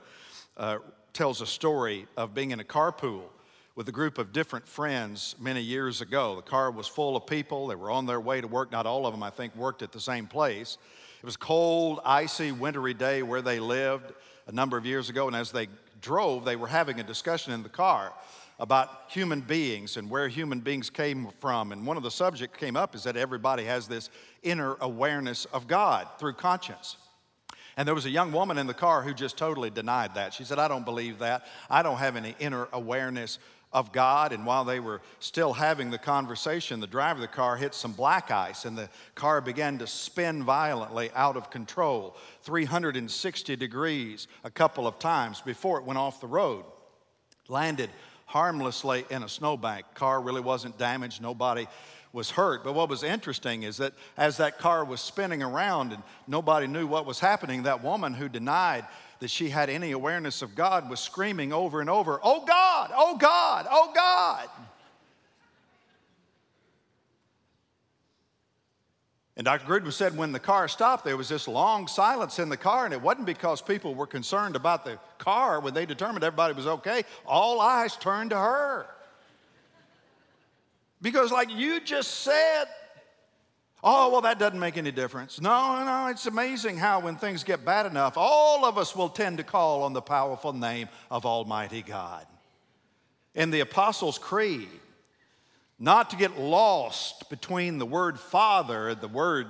uh, 0.57 0.79
tells 1.13 1.41
a 1.41 1.45
story 1.45 2.07
of 2.17 2.33
being 2.33 2.51
in 2.51 2.59
a 2.59 2.63
carpool 2.63 3.23
with 3.75 3.87
a 3.89 3.91
group 3.91 4.17
of 4.17 4.33
different 4.33 4.67
friends 4.67 5.35
many 5.39 5.61
years 5.61 6.01
ago. 6.01 6.35
The 6.35 6.41
car 6.41 6.71
was 6.71 6.87
full 6.87 7.15
of 7.15 7.27
people. 7.27 7.67
They 7.67 7.75
were 7.75 7.91
on 7.91 8.05
their 8.05 8.19
way 8.19 8.41
to 8.41 8.47
work. 8.47 8.71
Not 8.71 8.85
all 8.85 9.05
of 9.05 9.13
them, 9.13 9.21
I 9.21 9.29
think, 9.29 9.55
worked 9.55 9.81
at 9.81 9.91
the 9.91 9.99
same 9.99 10.27
place. 10.27 10.77
It 11.19 11.25
was 11.25 11.37
cold, 11.37 11.99
icy, 12.05 12.51
wintry 12.51 12.93
day 12.93 13.21
where 13.21 13.41
they 13.41 13.59
lived 13.59 14.13
a 14.47 14.51
number 14.51 14.77
of 14.77 14.85
years 14.85 15.09
ago. 15.09 15.27
And 15.27 15.35
as 15.35 15.51
they 15.51 15.67
drove, 16.01 16.45
they 16.45 16.55
were 16.55 16.67
having 16.67 16.99
a 16.99 17.03
discussion 17.03 17.53
in 17.53 17.63
the 17.63 17.69
car 17.69 18.13
about 18.59 18.89
human 19.09 19.41
beings 19.41 19.97
and 19.97 20.09
where 20.09 20.27
human 20.27 20.59
beings 20.59 20.89
came 20.89 21.29
from. 21.39 21.71
And 21.71 21.85
one 21.85 21.97
of 21.97 22.03
the 22.03 22.11
subjects 22.11 22.57
came 22.57 22.77
up 22.77 22.95
is 22.95 23.03
that 23.03 23.17
everybody 23.17 23.65
has 23.65 23.87
this 23.87 24.09
inner 24.43 24.77
awareness 24.79 25.45
of 25.45 25.67
God 25.67 26.07
through 26.19 26.33
conscience. 26.33 26.97
And 27.77 27.85
there 27.85 27.95
was 27.95 28.05
a 28.05 28.09
young 28.09 28.31
woman 28.31 28.57
in 28.57 28.67
the 28.67 28.73
car 28.73 29.01
who 29.01 29.13
just 29.13 29.37
totally 29.37 29.69
denied 29.69 30.15
that. 30.15 30.33
She 30.33 30.45
said, 30.45 30.59
I 30.59 30.69
don't 30.69 30.85
believe 30.85 31.19
that. 31.19 31.45
I 31.69 31.81
don't 31.83 31.97
have 31.97 32.15
any 32.15 32.33
inner 32.39 32.69
awareness 32.71 33.37
of 33.75 33.91
God. 33.91 34.31
And 34.31 34.45
while 34.45 34.63
they 34.63 34.79
were 34.79 35.01
still 35.19 35.51
having 35.51 35.91
the 35.91 35.97
conversation, 35.97 36.79
the 36.79 36.87
driver 36.87 37.17
of 37.17 37.21
the 37.21 37.35
car 37.35 37.57
hit 37.57 37.75
some 37.75 37.91
black 37.91 38.31
ice 38.31 38.63
and 38.63 38.77
the 38.77 38.89
car 39.15 39.41
began 39.41 39.77
to 39.79 39.85
spin 39.85 40.43
violently 40.43 41.11
out 41.13 41.35
of 41.35 41.51
control, 41.51 42.15
360 42.43 43.55
degrees 43.57 44.29
a 44.45 44.49
couple 44.49 44.87
of 44.87 44.97
times 44.97 45.41
before 45.41 45.77
it 45.77 45.83
went 45.83 45.99
off 45.99 46.21
the 46.21 46.27
road. 46.27 46.63
Landed 47.49 47.89
harmlessly 48.27 49.03
in 49.09 49.23
a 49.23 49.29
snowbank. 49.29 49.93
Car 49.93 50.21
really 50.21 50.41
wasn't 50.41 50.77
damaged, 50.77 51.21
nobody 51.21 51.67
was 52.13 52.31
hurt. 52.31 52.63
But 52.63 52.75
what 52.75 52.87
was 52.87 53.03
interesting 53.03 53.63
is 53.63 53.75
that 53.77 53.91
as 54.15 54.37
that 54.37 54.57
car 54.57 54.85
was 54.85 55.01
spinning 55.01 55.43
around 55.43 55.91
and 55.91 56.01
nobody 56.27 56.65
knew 56.65 56.87
what 56.87 57.05
was 57.05 57.19
happening, 57.19 57.63
that 57.63 57.83
woman 57.83 58.13
who 58.13 58.29
denied 58.29 58.85
that 59.19 59.29
she 59.29 59.49
had 59.49 59.69
any 59.69 59.91
awareness 59.91 60.41
of 60.41 60.55
God 60.55 60.89
was 60.89 60.99
screaming 60.99 61.53
over 61.53 61.81
and 61.81 61.89
over, 61.89 62.19
Oh 62.23 62.45
God, 62.45 62.91
oh 62.95 63.17
God, 63.17 63.67
oh 63.69 63.91
God. 63.93 64.49
And 69.37 69.43
Dr. 69.43 69.65
Grudem 69.65 69.91
said 69.91 70.15
when 70.15 70.31
the 70.31 70.39
car 70.39 70.67
stopped, 70.67 71.03
there 71.03 71.17
was 71.17 71.27
this 71.27 71.47
long 71.47 71.87
silence 71.87 72.39
in 72.39 72.47
the 72.47 72.55
car, 72.55 72.85
and 72.85 72.93
it 72.93 73.01
wasn't 73.01 73.25
because 73.25 73.61
people 73.61 73.93
were 73.93 74.07
concerned 74.07 74.55
about 74.55 74.85
the 74.85 74.97
car 75.17 75.59
when 75.59 75.73
they 75.73 75.85
determined 75.85 76.23
everybody 76.23 76.53
was 76.53 76.67
okay. 76.67 77.03
All 77.25 77.59
eyes 77.59 77.97
turned 77.97 78.29
to 78.29 78.37
her. 78.37 78.85
Because, 81.01 81.31
like 81.31 81.51
you 81.51 81.81
just 81.81 82.21
said, 82.21 82.65
oh, 83.85 84.09
well, 84.09 84.21
that 84.21 84.39
doesn't 84.39 84.59
make 84.59 84.75
any 84.75 84.91
difference. 84.91 85.39
No, 85.39 85.85
no, 85.85 86.07
it's 86.07 86.25
amazing 86.25 86.77
how 86.77 86.99
when 86.99 87.15
things 87.15 87.45
get 87.45 87.63
bad 87.63 87.85
enough, 87.85 88.15
all 88.17 88.65
of 88.65 88.77
us 88.77 88.93
will 88.95 89.09
tend 89.09 89.37
to 89.37 89.43
call 89.43 89.83
on 89.83 89.93
the 89.93 90.01
powerful 90.01 90.51
name 90.51 90.89
of 91.09 91.25
Almighty 91.25 91.81
God. 91.81 92.25
In 93.33 93.51
the 93.51 93.61
Apostles' 93.61 94.17
Creed, 94.17 94.67
not 95.79 96.09
to 96.09 96.17
get 96.17 96.39
lost 96.39 97.29
between 97.29 97.77
the 97.77 97.85
word 97.85 98.19
Father 98.19 98.89
and 98.89 98.99
the 98.99 99.07
word 99.07 99.47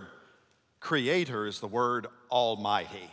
Creator 0.86 1.48
is 1.48 1.60
the 1.62 1.68
word 1.68 2.06
Almighty. 2.30 3.10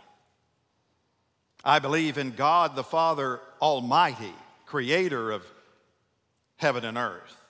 I 1.64 1.78
believe 1.78 2.18
in 2.18 2.32
God 2.32 2.76
the 2.76 2.84
Father 2.84 3.40
Almighty, 3.62 4.34
creator 4.66 5.30
of 5.30 5.42
heaven 6.56 6.84
and 6.84 6.98
earth. 6.98 7.41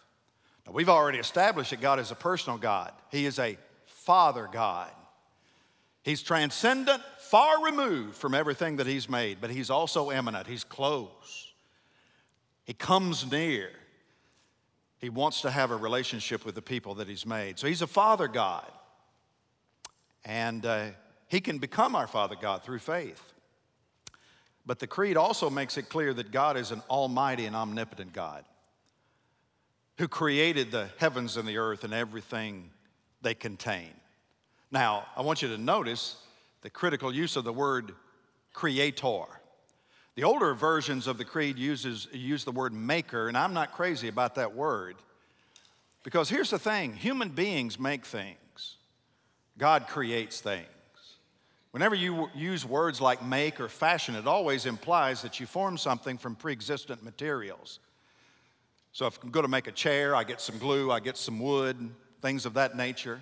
Now, 0.66 0.73
we've 0.73 0.88
already 0.88 1.19
established 1.19 1.71
that 1.71 1.81
God 1.81 1.99
is 1.99 2.11
a 2.11 2.14
personal 2.14 2.59
God, 2.59 2.92
He 3.11 3.26
is 3.26 3.38
a 3.38 3.59
Father 3.87 4.49
God. 4.50 4.90
He's 6.02 6.23
transcendent, 6.23 7.00
far 7.19 7.64
removed 7.64 8.16
from 8.16 8.35
everything 8.35 8.76
that 8.76 8.87
He's 8.88 9.09
made, 9.09 9.40
but 9.40 9.50
He's 9.50 9.71
also 9.71 10.11
immanent, 10.11 10.47
He's 10.47 10.64
close. 10.64 11.52
He 12.64 12.75
comes 12.75 13.31
near. 13.31 13.71
He 14.99 15.09
wants 15.09 15.40
to 15.40 15.50
have 15.50 15.73
a 15.73 15.76
relationship 15.76 16.45
with 16.45 16.54
the 16.54 16.62
people 16.62 16.95
that 16.97 17.09
He's 17.09 17.26
made. 17.26 17.59
So 17.59 17.66
He's 17.66 17.83
a 17.83 17.87
Father 17.87 18.28
God. 18.28 18.71
And 20.25 20.64
uh, 20.64 20.87
He 21.28 21.40
can 21.40 21.59
become 21.59 21.97
our 21.97 22.07
Father 22.07 22.37
God 22.40 22.62
through 22.62 22.78
faith. 22.78 23.33
But 24.64 24.78
the 24.78 24.87
Creed 24.87 25.16
also 25.16 25.50
makes 25.50 25.76
it 25.76 25.88
clear 25.88 26.14
that 26.14 26.31
God 26.31 26.57
is 26.57 26.71
an 26.71 26.83
almighty 26.88 27.47
and 27.47 27.57
omnipotent 27.57 28.12
God 28.12 28.45
who 29.99 30.08
created 30.08 30.70
the 30.70 30.88
heavens 30.99 31.37
and 31.37 31.49
the 31.49 31.58
earth 31.58 31.84
and 31.84 31.92
everything 31.92 32.70
they 33.20 33.34
contain. 33.34 33.90
Now, 34.70 35.06
I 35.16 35.22
want 35.22 35.42
you 35.42 35.49
to 35.49 35.58
notice 35.58 36.16
the 36.62 36.70
critical 36.70 37.14
use 37.14 37.37
of 37.37 37.44
the 37.44 37.52
word 37.52 37.92
creator. 38.52 39.25
The 40.14 40.25
older 40.25 40.54
versions 40.54 41.06
of 41.06 41.18
the 41.18 41.25
creed 41.25 41.58
uses, 41.58 42.08
use 42.12 42.44
the 42.44 42.52
word 42.52 42.72
maker, 42.72 43.28
and 43.28 43.37
I'm 43.37 43.54
not 43.54 43.72
crazy 43.72 44.08
about 44.08 44.34
that 44.34 44.54
word. 44.54 44.96
Because 46.04 46.28
here's 46.28 46.50
the 46.50 46.58
thing 46.58 46.94
human 46.94 47.30
beings 47.30 47.78
make 47.78 48.04
things, 48.04 48.76
God 49.56 49.87
creates 49.88 50.40
things. 50.40 50.66
Whenever 51.70 51.94
you 51.94 52.28
use 52.34 52.66
words 52.66 53.00
like 53.00 53.25
make 53.25 53.58
or 53.58 53.68
fashion, 53.68 54.14
it 54.14 54.26
always 54.26 54.66
implies 54.66 55.22
that 55.22 55.40
you 55.40 55.46
form 55.46 55.78
something 55.78 56.18
from 56.18 56.34
pre 56.34 56.52
existent 56.52 57.02
materials. 57.02 57.78
So 58.94 59.06
if 59.06 59.18
I'm 59.22 59.30
going 59.30 59.44
to 59.44 59.50
make 59.50 59.68
a 59.68 59.72
chair, 59.72 60.14
I 60.14 60.22
get 60.22 60.38
some 60.38 60.58
glue, 60.58 60.90
I 60.90 61.00
get 61.00 61.16
some 61.16 61.40
wood, 61.40 61.90
things 62.20 62.44
of 62.44 62.54
that 62.54 62.76
nature. 62.76 63.20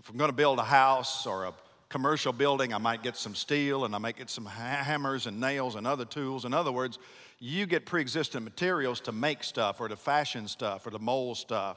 If 0.00 0.10
I'm 0.10 0.16
going 0.16 0.30
to 0.30 0.36
build 0.36 0.58
a 0.58 0.64
house 0.64 1.24
or 1.24 1.44
a 1.44 1.54
commercial 1.88 2.32
building, 2.32 2.74
I 2.74 2.78
might 2.78 3.00
get 3.00 3.16
some 3.16 3.36
steel 3.36 3.84
and 3.84 3.94
I 3.94 3.98
might 3.98 4.16
get 4.16 4.28
some 4.28 4.44
hammers 4.44 5.26
and 5.26 5.38
nails 5.38 5.76
and 5.76 5.86
other 5.86 6.04
tools. 6.04 6.44
In 6.44 6.52
other 6.52 6.72
words, 6.72 6.98
you 7.38 7.64
get 7.66 7.86
pre 7.86 8.00
existent 8.00 8.42
materials 8.42 9.00
to 9.02 9.12
make 9.12 9.44
stuff 9.44 9.80
or 9.80 9.86
to 9.86 9.94
fashion 9.94 10.48
stuff 10.48 10.84
or 10.84 10.90
to 10.90 10.98
mold 10.98 11.36
stuff. 11.36 11.76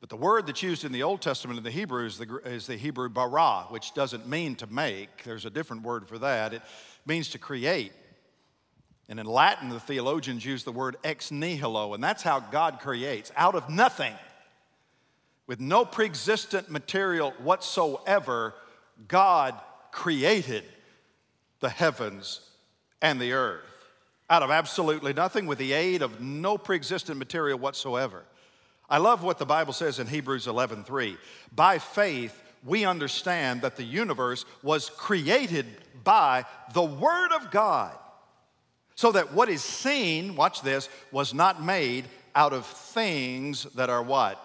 But 0.00 0.08
the 0.08 0.16
word 0.16 0.46
that's 0.46 0.62
used 0.62 0.86
in 0.86 0.92
the 0.92 1.02
Old 1.02 1.20
Testament 1.20 1.58
in 1.58 1.64
the 1.64 1.70
Hebrew 1.70 2.06
is 2.06 2.16
the, 2.16 2.40
is 2.46 2.66
the 2.66 2.76
Hebrew 2.76 3.10
bara, 3.10 3.66
which 3.68 3.92
doesn't 3.92 4.26
mean 4.26 4.54
to 4.56 4.66
make. 4.66 5.24
There's 5.24 5.44
a 5.44 5.50
different 5.50 5.82
word 5.82 6.08
for 6.08 6.18
that. 6.18 6.54
It 6.54 6.62
means 7.04 7.28
to 7.30 7.38
create. 7.38 7.92
And 9.10 9.20
in 9.20 9.26
Latin, 9.26 9.68
the 9.68 9.80
theologians 9.80 10.44
use 10.44 10.64
the 10.64 10.72
word 10.72 10.96
ex 11.04 11.30
nihilo, 11.30 11.92
and 11.92 12.02
that's 12.02 12.22
how 12.22 12.40
God 12.40 12.80
creates 12.80 13.30
out 13.36 13.54
of 13.54 13.68
nothing. 13.68 14.14
With 15.46 15.60
no 15.60 15.84
pre 15.84 16.06
existent 16.06 16.70
material 16.70 17.34
whatsoever, 17.42 18.54
God 19.06 19.60
created 19.92 20.64
the 21.58 21.68
heavens 21.68 22.40
and 23.02 23.20
the 23.20 23.32
earth 23.32 23.64
out 24.30 24.44
of 24.44 24.50
absolutely 24.50 25.12
nothing 25.12 25.46
with 25.46 25.58
the 25.58 25.72
aid 25.72 26.02
of 26.02 26.20
no 26.20 26.56
pre-existent 26.56 27.18
material 27.18 27.58
whatsoever. 27.58 28.22
I 28.88 28.98
love 28.98 29.22
what 29.22 29.38
the 29.38 29.46
Bible 29.46 29.72
says 29.72 29.98
in 29.98 30.06
Hebrews 30.06 30.46
11:3. 30.46 31.18
By 31.52 31.78
faith 31.78 32.40
we 32.62 32.84
understand 32.84 33.62
that 33.62 33.76
the 33.76 33.84
universe 33.84 34.44
was 34.62 34.90
created 34.90 35.66
by 36.04 36.44
the 36.72 36.82
word 36.82 37.32
of 37.32 37.50
God. 37.50 37.96
So 39.00 39.12
that 39.12 39.32
what 39.32 39.48
is 39.48 39.64
seen, 39.64 40.36
watch 40.36 40.60
this, 40.60 40.90
was 41.10 41.32
not 41.32 41.62
made 41.62 42.04
out 42.34 42.52
of 42.52 42.66
things 42.66 43.64
that 43.74 43.88
are 43.88 44.02
what? 44.02 44.38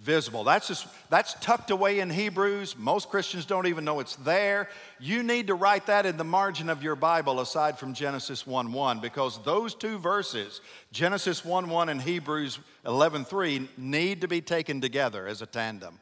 visible. 0.00 0.44
That's 0.44 0.68
just 0.68 0.86
that's 1.08 1.34
tucked 1.34 1.70
away 1.70 2.00
in 2.00 2.10
Hebrews. 2.10 2.76
Most 2.76 3.08
Christians 3.08 3.46
don't 3.46 3.66
even 3.66 3.84
know 3.84 4.00
it's 4.00 4.16
there. 4.16 4.68
You 4.98 5.22
need 5.22 5.46
to 5.46 5.54
write 5.54 5.86
that 5.86 6.04
in 6.04 6.16
the 6.16 6.24
margin 6.24 6.68
of 6.68 6.82
your 6.82 6.96
Bible 6.96 7.40
aside 7.40 7.78
from 7.78 7.94
Genesis 7.94 8.42
1:1 8.42 9.00
because 9.00 9.42
those 9.44 9.74
two 9.74 9.98
verses, 9.98 10.60
Genesis 10.92 11.44
1:1 11.44 11.88
and 11.88 12.02
Hebrews 12.02 12.58
11:3 12.84 13.68
need 13.78 14.20
to 14.20 14.28
be 14.28 14.42
taken 14.42 14.80
together 14.82 15.26
as 15.26 15.40
a 15.40 15.46
tandem. 15.46 15.98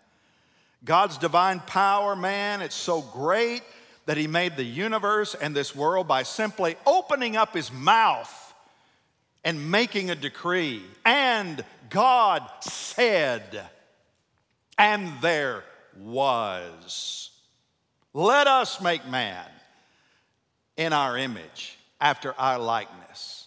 God's 0.84 1.18
divine 1.18 1.60
power, 1.60 2.16
man, 2.16 2.62
it's 2.62 2.74
so 2.74 3.00
great 3.00 3.62
that 4.06 4.16
he 4.16 4.26
made 4.26 4.56
the 4.56 4.64
universe 4.64 5.34
and 5.34 5.54
this 5.54 5.74
world 5.74 6.06
by 6.06 6.22
simply 6.22 6.76
opening 6.86 7.36
up 7.36 7.54
his 7.54 7.72
mouth 7.72 8.54
and 9.44 9.70
making 9.70 10.10
a 10.10 10.14
decree. 10.14 10.82
And 11.04 11.64
God 11.90 12.42
said, 12.60 13.62
and 14.78 15.12
there 15.20 15.64
was. 15.98 17.30
Let 18.12 18.46
us 18.46 18.80
make 18.80 19.06
man 19.08 19.46
in 20.76 20.92
our 20.92 21.16
image, 21.16 21.78
after 22.00 22.34
our 22.38 22.58
likeness. 22.58 23.46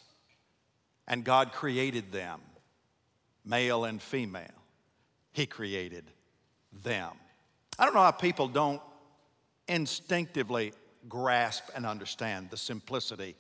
And 1.08 1.24
God 1.24 1.52
created 1.52 2.12
them, 2.12 2.40
male 3.46 3.86
and 3.86 4.02
female. 4.02 4.44
He 5.34 5.46
created 5.46 6.06
them. 6.84 7.12
I 7.78 7.86
don't 7.86 7.94
know 7.94 8.02
how 8.02 8.12
people 8.12 8.48
don't 8.48 8.82
instinctively 9.68 10.74
grasp 11.10 11.64
and 11.76 11.86
understand 11.86 12.50
the 12.50 12.58
simplicity 12.58 13.36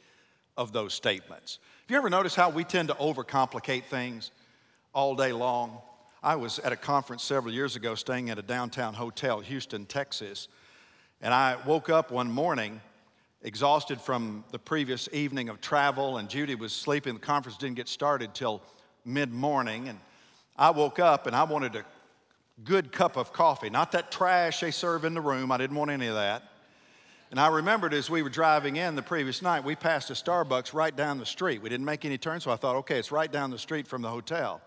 of 0.56 0.74
those 0.74 0.94
statements. 0.94 1.60
Have 1.84 1.92
you 1.92 1.98
ever 1.98 2.10
noticed 2.10 2.36
how 2.36 2.50
we 2.50 2.64
tend 2.64 2.90
to 2.90 2.96
overcomplicate 2.96 3.86
things 3.86 4.32
all 4.94 5.16
day 5.16 5.32
long? 5.32 5.80
I 6.24 6.36
was 6.36 6.60
at 6.60 6.72
a 6.72 6.76
conference 6.76 7.24
several 7.24 7.54
years 7.54 7.76
ago 7.76 7.96
staying 7.96 8.30
at 8.30 8.40
a 8.40 8.42
downtown 8.42 8.94
hotel, 8.94 9.40
Houston, 9.40 9.86
Texas, 9.86 10.48
and 11.22 11.34
I 11.34 11.58
woke 11.66 11.90
up 11.90 12.12
one 12.12 12.32
morning 12.32 12.82
exhausted 13.42 14.02
from 14.02 14.44
the 14.52 14.60
previous 14.60 15.08
evening 15.14 15.48
of 15.48 15.62
travel, 15.62 16.18
and 16.18 16.30
Judy 16.30 16.56
was 16.56 16.74
sleeping. 16.74 17.14
The 17.14 17.20
conference 17.20 17.58
didn't 17.58 17.76
get 17.76 17.88
started 17.88 18.34
till 18.34 18.62
mid 19.06 19.32
morning, 19.32 19.88
and 19.88 20.00
I 20.58 20.72
woke 20.72 21.00
up 21.00 21.28
and 21.28 21.36
I 21.36 21.44
wanted 21.44 21.76
a 21.76 21.86
good 22.64 22.92
cup 22.92 23.18
of 23.18 23.32
coffee, 23.34 23.70
not 23.70 23.92
that 23.92 24.12
trash 24.12 24.60
they 24.60 24.72
serve 24.72 25.06
in 25.06 25.14
the 25.14 25.22
room. 25.22 25.52
I 25.52 25.58
didn't 25.58 25.76
want 25.76 25.92
any 25.92 26.08
of 26.08 26.16
that. 26.16 26.44
And 27.30 27.40
I 27.40 27.48
remembered 27.48 27.94
as 27.94 28.10
we 28.10 28.22
were 28.22 28.30
driving 28.30 28.78
in 28.78 28.96
the 28.96 29.02
previous 29.02 29.42
night, 29.42 29.64
we 29.64 29.76
passed 29.76 30.10
a 30.10 30.14
Starbucks 30.14 30.74
right 30.74 30.96
down 30.96 31.18
the 31.18 31.26
street. 31.26 31.62
We 31.62 31.70
didn't 31.70 31.86
make 31.86 32.06
any 32.06 32.18
turns, 32.18 32.46
so 32.46 32.52
I 32.52 32.56
thought, 32.56 32.78
okay, 32.78 32.98
it's 32.98 33.12
right 33.12 33.32
down 33.32 33.52
the 33.52 33.60
street 33.60 33.86
from 33.86 34.02
the 34.02 34.10
hotel. 34.10 34.62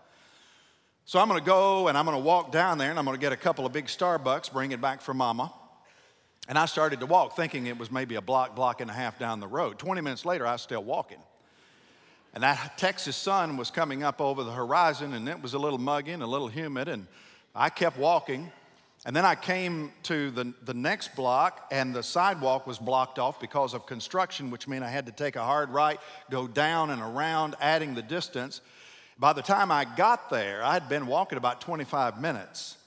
So 1.05 1.19
I'm 1.19 1.27
to 1.29 1.41
go 1.41 1.87
and 1.87 1.97
I'm 1.97 2.05
to 2.05 2.17
walk 2.17 2.51
down 2.51 2.77
there 2.77 2.91
and 2.91 2.99
I'm 2.99 3.05
to 3.05 3.17
get 3.17 3.31
a 3.31 3.37
couple 3.37 3.65
of 3.65 3.73
big 3.73 3.87
Starbucks, 3.87 4.53
bring 4.53 4.71
it 4.71 4.79
back 4.79 5.01
for 5.01 5.13
mama. 5.13 5.51
And 6.47 6.57
I 6.57 6.65
started 6.65 6.99
to 6.99 7.05
walk 7.05 7.35
thinking 7.35 7.65
it 7.65 7.77
was 7.77 7.91
maybe 7.91 8.15
a 8.15 8.21
block, 8.21 8.55
block 8.55 8.81
and 8.81 8.89
a 8.89 8.93
half 8.93 9.17
down 9.17 9.39
the 9.39 9.47
road. 9.47 9.79
20 9.79 10.01
minutes 10.01 10.25
later, 10.25 10.45
I 10.45 10.53
was 10.53 10.61
still 10.61 10.83
walking. 10.83 11.19
And 12.33 12.43
that 12.43 12.77
Texas 12.77 13.15
sun 13.15 13.57
was 13.57 13.71
coming 13.71 14.03
up 14.03 14.21
over 14.21 14.43
the 14.43 14.51
horizon, 14.51 15.13
and 15.13 15.27
it 15.27 15.41
was 15.41 15.53
a 15.53 15.59
little 15.59 15.79
muggy 15.79 16.11
and 16.11 16.23
a 16.23 16.27
little 16.27 16.47
humid. 16.47 16.87
And 16.87 17.07
I 17.55 17.69
kept 17.69 17.97
walking. 17.97 18.51
And 19.03 19.15
then 19.15 19.25
I 19.25 19.33
came 19.33 19.91
to 20.03 20.29
the, 20.29 20.53
the 20.63 20.75
next 20.75 21.15
block, 21.15 21.67
and 21.71 21.93
the 21.93 22.03
sidewalk 22.03 22.67
was 22.67 22.77
blocked 22.77 23.17
off 23.17 23.39
because 23.39 23.73
of 23.73 23.87
construction, 23.87 24.51
which 24.51 24.67
meant 24.67 24.83
I 24.83 24.89
had 24.89 25.07
to 25.07 25.11
take 25.11 25.35
a 25.35 25.43
hard 25.43 25.71
right, 25.71 25.99
go 26.29 26.47
down 26.47 26.91
and 26.91 27.01
around, 27.01 27.55
adding 27.59 27.95
the 27.95 28.03
distance. 28.03 28.61
By 29.17 29.33
the 29.33 29.41
time 29.41 29.71
I 29.71 29.85
got 29.85 30.29
there, 30.29 30.63
I 30.63 30.73
had 30.73 30.87
been 30.87 31.07
walking 31.07 31.39
about 31.39 31.61
25 31.61 32.21
minutes. 32.21 32.77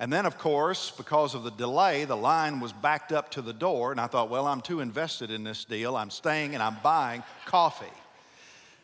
And 0.00 0.12
then, 0.12 0.26
of 0.26 0.38
course, 0.38 0.90
because 0.90 1.36
of 1.36 1.44
the 1.44 1.50
delay, 1.50 2.04
the 2.04 2.16
line 2.16 2.58
was 2.58 2.72
backed 2.72 3.12
up 3.12 3.30
to 3.32 3.42
the 3.42 3.52
door, 3.52 3.92
and 3.92 4.00
I 4.00 4.08
thought, 4.08 4.28
well, 4.28 4.48
I'm 4.48 4.62
too 4.62 4.80
invested 4.80 5.30
in 5.30 5.44
this 5.44 5.64
deal. 5.64 5.96
I'm 5.96 6.10
staying 6.10 6.54
and 6.54 6.62
I'm 6.62 6.78
buying 6.82 7.22
coffee. 7.44 7.86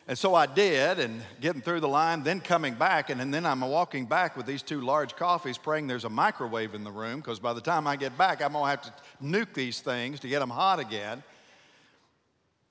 And 0.09 0.17
so 0.17 0.35
I 0.35 0.45
did, 0.45 0.99
and 0.99 1.21
getting 1.41 1.61
through 1.61 1.81
the 1.81 1.87
line, 1.87 2.23
then 2.23 2.39
coming 2.39 2.75
back, 2.75 3.09
and, 3.09 3.19
and 3.19 3.33
then 3.33 3.45
I'm 3.45 3.59
walking 3.59 4.05
back 4.05 4.37
with 4.37 4.45
these 4.45 4.61
two 4.61 4.79
large 4.79 5.17
coffees, 5.17 5.57
praying 5.57 5.87
there's 5.87 6.05
a 6.05 6.09
microwave 6.09 6.73
in 6.73 6.85
the 6.85 6.91
room, 6.91 7.19
because 7.19 7.39
by 7.39 7.51
the 7.51 7.59
time 7.59 7.87
I 7.87 7.97
get 7.97 8.17
back, 8.17 8.41
I'm 8.41 8.53
gonna 8.53 8.69
have 8.69 8.83
to 8.83 8.93
nuke 9.21 9.53
these 9.53 9.81
things 9.81 10.21
to 10.21 10.29
get 10.29 10.39
them 10.39 10.49
hot 10.49 10.79
again. 10.79 11.23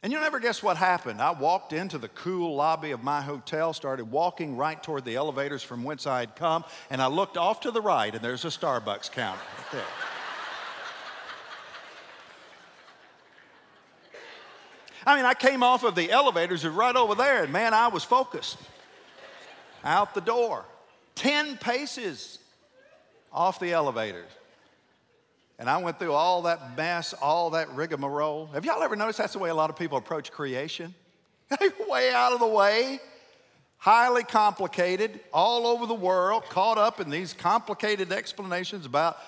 And 0.02 0.10
you'll 0.12 0.22
never 0.22 0.40
guess 0.40 0.62
what 0.62 0.78
happened. 0.78 1.20
I 1.20 1.32
walked 1.32 1.74
into 1.74 1.98
the 1.98 2.08
cool 2.08 2.54
lobby 2.54 2.92
of 2.92 3.02
my 3.02 3.20
hotel, 3.20 3.74
started 3.74 4.10
walking 4.10 4.56
right 4.56 4.82
toward 4.82 5.04
the 5.04 5.16
elevators 5.16 5.62
from 5.62 5.84
whence 5.84 6.06
I 6.06 6.20
had 6.20 6.36
come, 6.36 6.64
and 6.88 7.02
I 7.02 7.08
looked 7.08 7.36
off 7.36 7.60
to 7.60 7.70
the 7.70 7.82
right, 7.82 8.14
and 8.14 8.24
there's 8.24 8.46
a 8.46 8.48
Starbucks 8.48 9.12
counter 9.12 9.42
right 9.58 9.72
there. 9.72 10.05
I 15.06 15.14
mean, 15.14 15.24
I 15.24 15.34
came 15.34 15.62
off 15.62 15.84
of 15.84 15.94
the 15.94 16.10
elevators 16.10 16.66
right 16.66 16.96
over 16.96 17.14
there, 17.14 17.44
and 17.44 17.52
man, 17.52 17.72
I 17.72 17.88
was 17.88 18.02
focused. 18.02 18.58
Out 19.84 20.14
the 20.14 20.20
door, 20.20 20.64
10 21.14 21.58
paces 21.58 22.40
off 23.32 23.60
the 23.60 23.72
elevators. 23.72 24.28
And 25.58 25.70
I 25.70 25.78
went 25.78 26.00
through 26.00 26.12
all 26.12 26.42
that 26.42 26.76
mess, 26.76 27.14
all 27.14 27.50
that 27.50 27.70
rigmarole. 27.70 28.46
Have 28.52 28.64
y'all 28.64 28.82
ever 28.82 28.96
noticed 28.96 29.18
that's 29.18 29.32
the 29.32 29.38
way 29.38 29.48
a 29.48 29.54
lot 29.54 29.70
of 29.70 29.76
people 29.76 29.96
approach 29.96 30.32
creation? 30.32 30.92
way 31.88 32.12
out 32.12 32.32
of 32.32 32.40
the 32.40 32.46
way, 32.46 33.00
highly 33.78 34.24
complicated, 34.24 35.20
all 35.32 35.68
over 35.68 35.86
the 35.86 35.94
world, 35.94 36.44
caught 36.48 36.78
up 36.78 37.00
in 37.00 37.08
these 37.08 37.32
complicated 37.32 38.10
explanations 38.12 38.84
about 38.84 39.18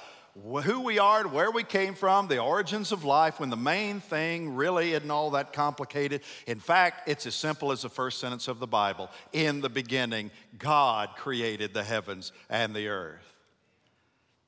who 0.42 0.80
we 0.80 0.98
are, 0.98 1.20
and 1.20 1.32
where 1.32 1.50
we 1.50 1.62
came 1.62 1.94
from, 1.94 2.28
the 2.28 2.38
origins 2.38 2.92
of 2.92 3.04
life, 3.04 3.40
when 3.40 3.50
the 3.50 3.56
main 3.56 4.00
thing 4.00 4.54
really 4.54 4.92
isn't 4.92 5.10
all 5.10 5.30
that 5.30 5.52
complicated. 5.52 6.22
In 6.46 6.60
fact, 6.60 7.08
it's 7.08 7.26
as 7.26 7.34
simple 7.34 7.72
as 7.72 7.82
the 7.82 7.88
first 7.88 8.20
sentence 8.20 8.48
of 8.48 8.58
the 8.58 8.66
Bible 8.66 9.10
In 9.32 9.60
the 9.60 9.68
beginning, 9.68 10.30
God 10.58 11.10
created 11.16 11.74
the 11.74 11.84
heavens 11.84 12.32
and 12.48 12.74
the 12.74 12.88
earth. 12.88 13.34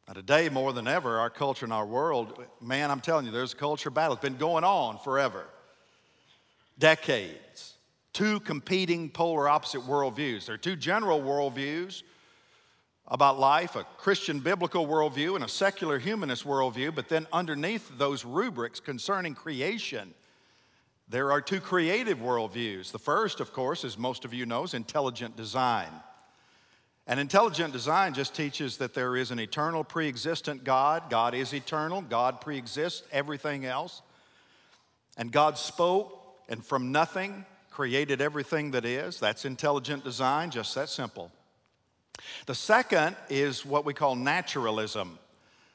Now, 0.07 0.15
today, 0.15 0.49
more 0.49 0.73
than 0.73 0.89
ever, 0.89 1.19
our 1.19 1.31
culture 1.31 1.67
and 1.67 1.73
our 1.73 1.87
world, 1.87 2.45
man, 2.61 2.91
I'm 2.91 3.01
telling 3.01 3.27
you, 3.27 3.33
there's 3.33 3.53
a 3.53 3.57
culture 3.57 3.91
battle. 3.91 4.15
It's 4.15 4.23
been 4.23 4.37
going 4.37 4.65
on 4.65 4.99
forever, 4.99 5.45
decades. 6.79 7.75
Two 8.13 8.41
competing 8.41 9.09
polar 9.09 9.49
opposite 9.49 9.83
worldviews. 9.83 10.47
There 10.47 10.57
are 10.57 10.59
two 10.59 10.75
general 10.75 11.21
worldviews 11.21 12.03
about 13.11 13.41
life 13.41 13.75
a 13.75 13.85
Christian 13.99 14.41
biblical 14.41 14.87
worldview 14.87 15.35
and 15.35 15.45
a 15.45 15.49
secular 15.49 15.99
humanist 15.99 16.45
worldview, 16.45 16.95
but 16.95 17.09
then 17.09 17.27
underneath 17.33 17.99
those 17.99 18.25
rubrics 18.25 18.79
concerning 18.79 19.35
creation, 19.35 20.15
there 21.09 21.33
are 21.33 21.41
two 21.41 21.61
creative 21.61 22.19
worldviews. 22.19 22.93
The 22.93 22.99
first, 23.01 23.41
of 23.41 23.53
course, 23.53 23.85
as 23.85 23.99
most 23.99 24.25
of 24.25 24.33
you 24.33 24.47
know, 24.47 24.63
is 24.63 24.75
intelligent 24.75 25.37
design. 25.37 25.89
And 27.09 27.19
intelligent 27.19 27.73
design 27.73 28.15
just 28.15 28.37
teaches 28.37 28.77
that 28.77 28.95
there 28.95 29.17
is 29.17 29.33
an 29.33 29.41
eternal, 29.41 29.83
pre 29.83 30.07
existent 30.07 30.63
God. 30.63 31.11
God 31.11 31.35
is 31.35 31.53
eternal, 31.53 32.03
God 32.03 32.41
pre 32.41 32.57
exists 32.57 33.03
everything 33.11 33.65
else. 33.65 34.03
And 35.17 35.33
God 35.33 35.59
spoke, 35.59 36.17
and 36.49 36.65
from 36.65 36.93
nothing 36.93 37.45
created 37.71 38.21
everything 38.21 38.71
that 38.71 38.85
is. 38.85 39.19
That's 39.19 39.45
intelligent 39.45 40.05
design, 40.05 40.53
just 40.53 40.73
that 40.77 40.89
simple. 40.89 41.33
The 42.47 42.55
second 42.55 43.17
is 43.29 43.65
what 43.65 43.85
we 43.85 43.95
call 43.95 44.17
naturalism. 44.17 45.19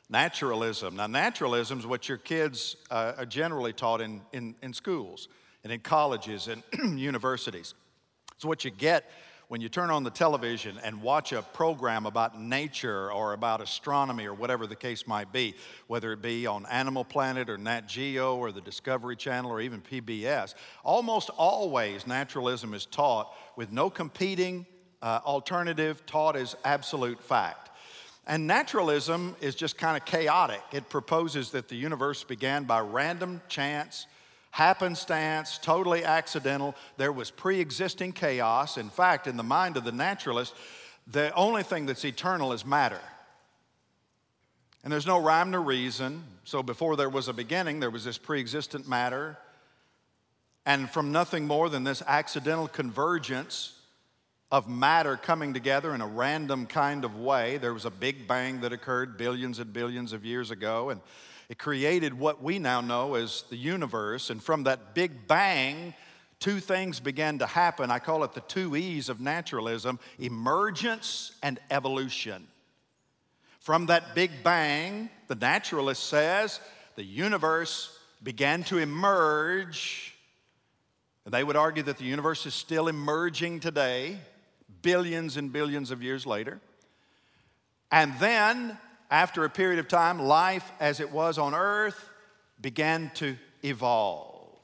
Naturalism. 0.09 0.95
Now, 0.95 1.07
naturalism 1.07 1.79
is 1.79 1.87
what 1.87 2.07
your 2.07 2.17
kids 2.17 2.75
uh, 2.91 3.13
are 3.17 3.25
generally 3.25 3.73
taught 3.73 4.01
in, 4.01 4.21
in, 4.33 4.55
in 4.61 4.73
schools 4.73 5.27
and 5.63 5.73
in 5.73 5.79
colleges 5.79 6.47
and 6.47 6.63
universities. 6.99 7.73
It's 8.35 8.45
what 8.45 8.65
you 8.65 8.71
get 8.71 9.09
when 9.47 9.61
you 9.61 9.69
turn 9.69 9.91
on 9.91 10.03
the 10.03 10.09
television 10.09 10.79
and 10.83 11.01
watch 11.01 11.31
a 11.31 11.41
program 11.41 12.05
about 12.05 12.39
nature 12.39 13.11
or 13.11 13.33
about 13.33 13.61
astronomy 13.61 14.25
or 14.25 14.33
whatever 14.33 14.65
the 14.65 14.75
case 14.75 15.07
might 15.07 15.31
be, 15.31 15.53
whether 15.87 16.11
it 16.13 16.21
be 16.21 16.47
on 16.47 16.65
Animal 16.65 17.03
Planet 17.03 17.49
or 17.49 17.57
Nat 17.57 17.87
Geo 17.87 18.35
or 18.37 18.51
the 18.51 18.61
Discovery 18.61 19.15
Channel 19.15 19.51
or 19.51 19.61
even 19.61 19.81
PBS, 19.81 20.55
almost 20.83 21.29
always 21.31 22.07
naturalism 22.07 22.73
is 22.73 22.85
taught 22.85 23.35
with 23.55 23.71
no 23.71 23.89
competing 23.89 24.65
uh, 25.05 25.21
alternative 25.23 26.03
taught 26.07 26.35
as 26.35 26.55
absolute 26.65 27.21
fact. 27.21 27.69
And 28.25 28.47
naturalism 28.47 29.35
is 29.39 29.53
just 29.53 29.77
kind 29.77 29.95
of 29.95 30.03
chaotic. 30.03 30.63
It 30.71 30.89
proposes 30.89 31.51
that 31.51 31.69
the 31.69 31.75
universe 31.75 32.23
began 32.23 32.63
by 32.63 32.79
random 32.79 33.39
chance, 33.47 34.07
happenstance, 34.49 35.59
totally 35.59 36.03
accidental. 36.03 36.73
There 36.97 37.11
was 37.11 37.29
pre 37.29 37.59
existing 37.59 38.13
chaos. 38.13 38.77
In 38.77 38.89
fact, 38.89 39.27
in 39.27 39.37
the 39.37 39.43
mind 39.43 39.77
of 39.77 39.83
the 39.83 39.91
naturalist, 39.91 40.55
the 41.05 41.31
only 41.35 41.61
thing 41.61 41.85
that's 41.85 42.03
eternal 42.03 42.51
is 42.51 42.65
matter. 42.65 43.01
And 44.83 44.91
there's 44.91 45.05
no 45.05 45.21
rhyme 45.21 45.51
nor 45.51 45.61
reason. 45.61 46.23
So 46.45 46.63
before 46.63 46.95
there 46.95 47.09
was 47.09 47.27
a 47.27 47.33
beginning, 47.33 47.79
there 47.79 47.91
was 47.91 48.05
this 48.05 48.17
pre 48.17 48.39
existent 48.39 48.87
matter. 48.87 49.37
And 50.65 50.89
from 50.89 51.11
nothing 51.11 51.45
more 51.45 51.69
than 51.69 51.83
this 51.83 52.01
accidental 52.07 52.67
convergence, 52.67 53.73
of 54.51 54.69
matter 54.69 55.17
coming 55.17 55.53
together 55.53 55.93
in 55.95 56.01
a 56.01 56.07
random 56.07 56.67
kind 56.67 57.03
of 57.03 57.17
way. 57.17 57.57
There 57.57 57.73
was 57.73 57.85
a 57.85 57.91
big 57.91 58.27
bang 58.27 58.61
that 58.61 58.71
occurred 58.71 59.17
billions 59.17 59.59
and 59.59 59.73
billions 59.73 60.13
of 60.13 60.23
years 60.23 60.51
ago, 60.51 60.89
and 60.91 61.01
it 61.49 61.57
created 61.57 62.13
what 62.13 62.41
we 62.43 62.59
now 62.59 62.81
know 62.81 63.15
as 63.15 63.43
the 63.49 63.55
universe. 63.55 64.29
And 64.29 64.41
from 64.41 64.63
that 64.63 64.93
big 64.93 65.27
bang, 65.27 65.93
two 66.39 66.59
things 66.59 66.99
began 66.99 67.39
to 67.39 67.47
happen. 67.47 67.89
I 67.89 67.99
call 67.99 68.23
it 68.23 68.33
the 68.33 68.41
two 68.41 68.75
E's 68.75 69.09
of 69.09 69.19
naturalism 69.19 69.99
emergence 70.19 71.31
and 71.41 71.59
evolution. 71.71 72.47
From 73.59 73.87
that 73.87 74.13
big 74.13 74.43
bang, 74.43 75.09
the 75.27 75.35
naturalist 75.35 76.03
says 76.03 76.59
the 76.95 77.03
universe 77.03 77.97
began 78.21 78.63
to 78.65 78.77
emerge. 78.77 80.13
And 81.25 81.33
they 81.33 81.43
would 81.43 81.55
argue 81.55 81.81
that 81.83 81.97
the 81.97 82.03
universe 82.03 82.45
is 82.45 82.53
still 82.53 82.87
emerging 82.87 83.59
today 83.59 84.19
billions 84.85 85.35
and 85.35 85.51
billions 85.51 85.89
of 85.89 86.03
years 86.03 86.27
later. 86.27 86.61
And 87.91 88.13
then, 88.19 88.77
after 89.09 89.43
a 89.43 89.49
period 89.49 89.79
of 89.79 89.87
time, 89.87 90.19
life 90.19 90.71
as 90.79 90.99
it 90.99 91.11
was 91.11 91.39
on 91.39 91.55
earth 91.55 92.09
began 92.61 93.09
to 93.15 93.35
evolve. 93.63 94.59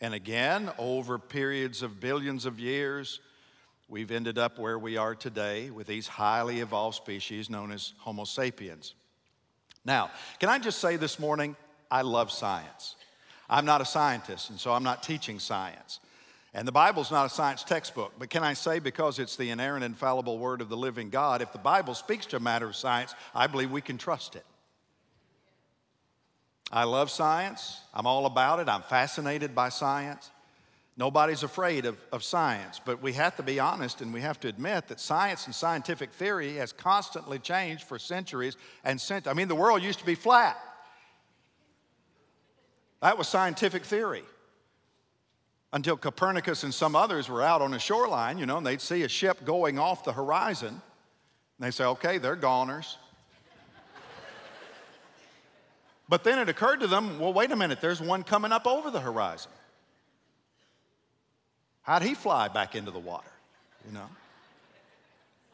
And 0.00 0.14
again, 0.14 0.70
over 0.78 1.18
periods 1.18 1.82
of 1.82 1.98
billions 1.98 2.46
of 2.46 2.60
years, 2.60 3.18
we've 3.88 4.12
ended 4.12 4.38
up 4.38 4.60
where 4.60 4.78
we 4.78 4.96
are 4.96 5.16
today 5.16 5.70
with 5.70 5.88
these 5.88 6.06
highly 6.06 6.60
evolved 6.60 6.96
species 6.96 7.50
known 7.50 7.72
as 7.72 7.94
Homo 7.98 8.24
sapiens. 8.24 8.94
Now, 9.84 10.12
can 10.38 10.48
I 10.48 10.60
just 10.60 10.78
say 10.78 10.94
this 10.94 11.18
morning, 11.18 11.56
I 11.90 12.02
love 12.02 12.30
science. 12.30 12.94
I'm 13.48 13.64
not 13.64 13.80
a 13.80 13.84
scientist, 13.84 14.50
and 14.50 14.60
so 14.60 14.72
I'm 14.72 14.84
not 14.84 15.02
teaching 15.02 15.40
science. 15.40 15.98
And 16.52 16.66
the 16.66 16.72
Bible's 16.72 17.12
not 17.12 17.26
a 17.26 17.28
science 17.28 17.62
textbook, 17.62 18.12
but 18.18 18.28
can 18.28 18.42
I 18.42 18.54
say, 18.54 18.80
because 18.80 19.20
it's 19.20 19.36
the 19.36 19.50
inerrant, 19.50 19.84
infallible 19.84 20.38
word 20.38 20.60
of 20.60 20.68
the 20.68 20.76
living 20.76 21.08
God, 21.08 21.42
if 21.42 21.52
the 21.52 21.58
Bible 21.58 21.94
speaks 21.94 22.26
to 22.26 22.36
a 22.36 22.40
matter 22.40 22.66
of 22.66 22.74
science, 22.74 23.14
I 23.34 23.46
believe 23.46 23.70
we 23.70 23.80
can 23.80 23.98
trust 23.98 24.34
it. 24.34 24.44
I 26.72 26.84
love 26.84 27.10
science. 27.10 27.80
I'm 27.94 28.06
all 28.06 28.26
about 28.26 28.58
it. 28.58 28.68
I'm 28.68 28.82
fascinated 28.82 29.54
by 29.54 29.68
science. 29.68 30.30
Nobody's 30.96 31.44
afraid 31.44 31.86
of, 31.86 31.96
of 32.12 32.24
science, 32.24 32.80
but 32.84 33.00
we 33.00 33.12
have 33.12 33.36
to 33.36 33.42
be 33.44 33.60
honest 33.60 34.00
and 34.00 34.12
we 34.12 34.20
have 34.20 34.40
to 34.40 34.48
admit 34.48 34.88
that 34.88 35.00
science 35.00 35.46
and 35.46 35.54
scientific 35.54 36.12
theory 36.12 36.56
has 36.56 36.72
constantly 36.72 37.38
changed 37.38 37.84
for 37.84 37.98
centuries 37.98 38.56
and 38.84 39.00
cent- 39.00 39.28
I 39.28 39.32
mean, 39.32 39.48
the 39.48 39.54
world 39.54 39.82
used 39.82 40.00
to 40.00 40.06
be 40.06 40.16
flat. 40.16 40.58
That 43.00 43.16
was 43.16 43.28
scientific 43.28 43.84
theory 43.84 44.24
until 45.72 45.96
Copernicus 45.96 46.64
and 46.64 46.74
some 46.74 46.96
others 46.96 47.28
were 47.28 47.42
out 47.42 47.62
on 47.62 47.70
the 47.70 47.78
shoreline, 47.78 48.38
you 48.38 48.46
know, 48.46 48.58
and 48.58 48.66
they'd 48.66 48.80
see 48.80 49.02
a 49.02 49.08
ship 49.08 49.44
going 49.44 49.78
off 49.78 50.04
the 50.04 50.12
horizon. 50.12 50.68
And 50.68 50.80
they 51.66 51.70
say, 51.70 51.84
okay, 51.84 52.18
they're 52.18 52.36
goners. 52.36 52.96
but 56.08 56.24
then 56.24 56.38
it 56.38 56.48
occurred 56.48 56.80
to 56.80 56.86
them, 56.86 57.20
well, 57.20 57.32
wait 57.32 57.52
a 57.52 57.56
minute, 57.56 57.80
there's 57.80 58.00
one 58.00 58.24
coming 58.24 58.50
up 58.50 58.66
over 58.66 58.90
the 58.90 59.00
horizon. 59.00 59.52
How'd 61.82 62.02
he 62.02 62.14
fly 62.14 62.48
back 62.48 62.74
into 62.74 62.90
the 62.90 62.98
water? 62.98 63.30
You 63.86 63.92
know? 63.92 64.08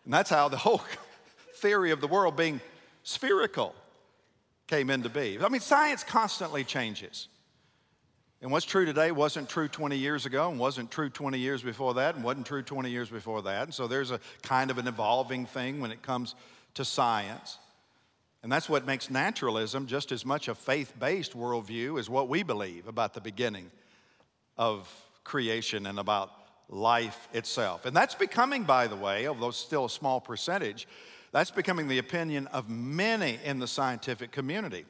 And 0.05 0.15
that's 0.15 0.31
how 0.31 0.49
the 0.49 0.57
whole 0.57 0.83
theory 1.57 1.91
of 1.91 2.01
the 2.01 2.07
world 2.07 2.37
being 2.37 2.61
spherical 3.03 3.75
came 4.67 4.89
into 4.89 5.09
being. 5.09 5.45
I 5.45 5.49
mean, 5.49 5.61
science 5.61 6.03
constantly 6.03 6.65
changes. 6.65 7.29
And 8.43 8.51
what's 8.51 8.67
true 8.67 8.85
today 8.85 9.13
wasn't 9.13 9.49
true 9.49 9.67
20 9.67 9.97
years 9.97 10.27
ago, 10.27 10.51
and 10.51 10.59
wasn't 10.59 10.91
true 10.91 11.09
20 11.09 11.39
years 11.39 11.63
before 11.63 11.95
that, 11.95 12.17
and 12.17 12.25
wasn't 12.25 12.47
true 12.47 12.63
20 12.63 12.91
years 12.91 13.09
before 13.09 13.43
that. 13.43 13.65
And 13.65 13.75
so 13.75 13.87
there's 13.87 14.11
a 14.11 14.21
kind 14.43 14.71
of 14.71 14.79
an 14.79 14.87
evolving 14.87 15.47
thing 15.47 15.81
when 15.81 15.91
it 15.91 16.03
comes 16.03 16.35
to 16.75 16.85
science. 16.85 17.59
And 18.43 18.53
that's 18.53 18.69
what 18.69 18.87
makes 18.87 19.11
naturalism 19.11 19.87
just 19.87 20.13
as 20.13 20.25
much 20.25 20.49
a 20.49 20.55
faith 20.55 20.93
based 20.99 21.37
worldview 21.37 21.99
as 21.99 22.11
what 22.11 22.29
we 22.29 22.43
believe 22.43 22.87
about 22.87 23.15
the 23.15 23.21
beginning 23.21 23.71
of 24.59 24.89
creation 25.25 25.87
and 25.87 25.99
about 25.99 26.31
life 26.69 27.29
itself. 27.33 27.87
And 27.87 27.97
that's 27.97 28.15
becoming, 28.15 28.65
by 28.65 28.87
the 28.87 28.97
way, 28.97 29.27
although 29.27 29.51
still 29.51 29.87
a 29.87 29.91
small 29.91 30.21
percentage, 30.21 30.87
that's 31.33 31.51
becoming 31.51 31.89
the 31.89 31.99
opinion 31.99 32.47
of 32.49 32.69
many 32.69 33.39
in 33.45 33.59
the 33.59 33.67
scientific 33.67 34.31
community. 34.31 34.85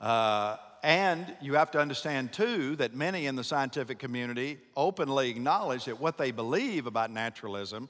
Uh, 0.00 0.56
and 0.82 1.32
you 1.40 1.54
have 1.54 1.70
to 1.72 1.80
understand, 1.80 2.32
too, 2.32 2.76
that 2.76 2.94
many 2.94 3.26
in 3.26 3.36
the 3.36 3.44
scientific 3.44 3.98
community 3.98 4.58
openly 4.76 5.30
acknowledge 5.30 5.84
that 5.84 6.00
what 6.00 6.18
they 6.18 6.32
believe 6.32 6.86
about 6.86 7.10
naturalism 7.10 7.88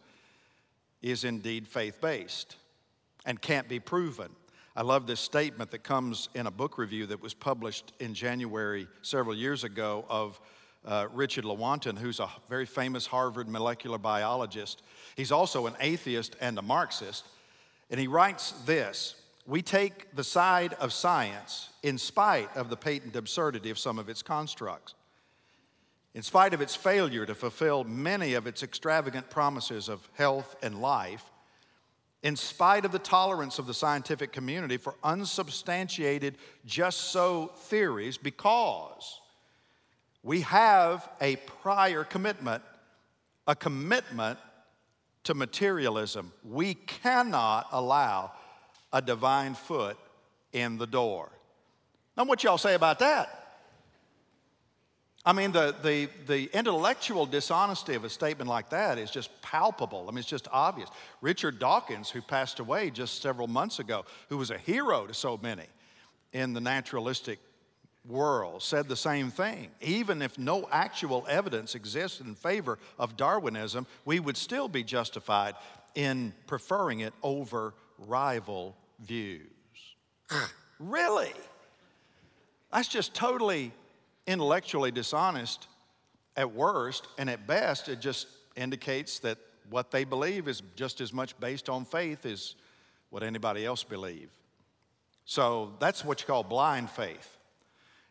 is 1.01 1.25
indeed 1.25 1.67
faith 1.67 2.01
based 2.01 2.57
and 3.25 3.41
can't 3.41 3.69
be 3.69 3.81
proven. 3.81 4.29
I 4.77 4.83
love 4.83 5.07
this 5.07 5.21
statement 5.21 5.71
that 5.71 5.83
comes 5.83 6.29
in 6.35 6.47
a 6.47 6.51
book 6.51 6.79
review 6.79 7.07
that 7.07 7.23
was 7.23 7.35
published 7.35 7.93
in 7.99 8.15
January 8.15 8.87
several 9.03 9.35
years 9.35 9.65
ago 9.65 10.05
of 10.09 10.41
uh, 10.85 11.09
Richard 11.13 11.45
Lewontin, 11.45 11.99
who's 11.99 12.21
a 12.21 12.29
very 12.49 12.67
famous 12.67 13.07
Harvard 13.07 13.49
molecular 13.49 13.99
biologist. 13.99 14.83
He's 15.17 15.33
also 15.33 15.67
an 15.67 15.75
atheist 15.81 16.37
and 16.41 16.59
a 16.59 16.63
Marxist. 16.63 17.25
And 17.91 18.01
he 18.01 18.07
writes 18.07 18.53
this 18.65 19.15
We 19.47 19.63
take 19.63 20.15
the 20.15 20.25
side 20.25 20.75
of 20.75 20.93
science 20.93 21.71
in 21.83 21.99
spite 21.99 22.55
of 22.57 22.71
the 22.71 22.77
patent 22.77 23.17
absurdity 23.17 23.71
of 23.71 23.79
some 23.79 23.99
of 23.99 24.09
its 24.09 24.23
constructs. 24.23 24.95
In 26.15 26.23
spite 26.23 26.55
of 26.55 26.61
its 26.61 26.77
failure 26.77 27.27
to 27.27 27.35
fulfill 27.35 27.85
many 27.85 28.35
of 28.35 28.47
its 28.47 28.63
extravagant 28.63 29.31
promises 29.31 29.89
of 29.89 30.09
health 30.15 30.57
and 30.63 30.81
life, 30.81 31.25
in 32.23 32.37
spite 32.37 32.85
of 32.85 32.93
the 32.93 32.99
tolerance 32.99 33.59
of 33.59 33.67
the 33.67 33.75
scientific 33.75 34.31
community 34.31 34.77
for 34.77 34.95
unsubstantiated 35.03 36.37
just 36.65 37.01
so 37.11 37.51
theories, 37.57 38.17
because 38.17 39.21
we 40.23 40.43
have 40.43 41.09
a 41.21 41.37
prior 41.37 42.05
commitment, 42.05 42.63
a 43.49 43.57
commitment 43.57 44.39
to 45.25 45.35
materialism. 45.35 46.33
We 46.45 46.75
cannot 46.75 47.67
allow 47.73 48.33
a 48.93 49.01
divine 49.01 49.55
foot 49.55 49.97
in 50.53 50.79
the 50.79 50.87
door. 50.87 51.31
Now, 52.17 52.25
what 52.25 52.45
y'all 52.45 52.59
say 52.59 52.75
about 52.75 52.99
that? 52.99 53.39
I 55.25 55.33
mean, 55.33 55.53
the, 55.53 55.75
the, 55.83 56.09
the 56.27 56.51
intellectual 56.53 57.27
dishonesty 57.27 57.95
of 57.95 58.05
a 58.05 58.11
statement 58.11 58.51
like 58.51 58.71
that 58.71 58.99
is 58.99 59.11
just 59.11 59.31
palpable. 59.41 60.07
I 60.09 60.11
mean, 60.11 60.19
it's 60.19 60.29
just 60.29 60.49
obvious. 60.51 60.89
Richard 61.21 61.61
Dawkins, 61.61 62.11
who 62.11 62.21
passed 62.21 62.59
away 62.59 62.91
just 62.91 63.23
several 63.23 63.47
months 63.47 63.79
ago, 63.79 64.05
who 64.29 64.37
was 64.37 64.51
a 64.51 64.59
hero 64.59 65.07
to 65.07 65.15
so 65.15 65.39
many 65.41 65.67
in 66.33 66.55
the 66.55 66.61
naturalistic 66.61 67.39
world 68.09 68.63
said 68.63 68.89
the 68.89 68.97
same 68.97 69.31
thing. 69.31 69.71
Even 69.81 70.23
if 70.23 70.39
no 70.39 70.69
actual 70.73 71.25
evidence 71.29 71.77
exists 71.77 72.21
in 72.21 72.35
favor 72.35 72.81
of 72.99 73.17
Darwinism, 73.17 73.87
we 74.05 74.19
would 74.19 74.37
still 74.37 74.69
be 74.69 74.83
justified 74.83 75.55
in 75.95 76.33
preferring 76.49 77.01
it 77.01 77.15
over 77.23 77.75
rival 77.99 78.77
views. 79.03 79.49
really? 80.79 81.33
That's 82.73 82.89
just 82.89 83.15
totally 83.15 83.73
intellectually 84.27 84.91
dishonest 84.91 85.69
at 86.37 86.55
worst, 86.55 87.07
and 87.19 87.29
at 87.29 87.47
best, 87.47 87.89
it 87.89 88.01
just 88.01 88.27
indicates 88.57 89.19
that 89.21 89.39
what 89.69 89.91
they 89.91 90.05
believe 90.05 90.49
is 90.49 90.63
just 90.77 91.01
as 91.01 91.13
much 91.13 91.39
based 91.39 91.69
on 91.69 91.85
faith 91.85 92.25
as 92.25 92.55
what 93.11 93.23
anybody 93.23 93.67
else 93.67 93.85
believe. 93.85 94.31
So 95.25 95.75
that's 95.79 96.05
what 96.05 96.21
you 96.21 96.27
call 96.27 96.43
blind 96.43 96.91
faith. 96.91 97.39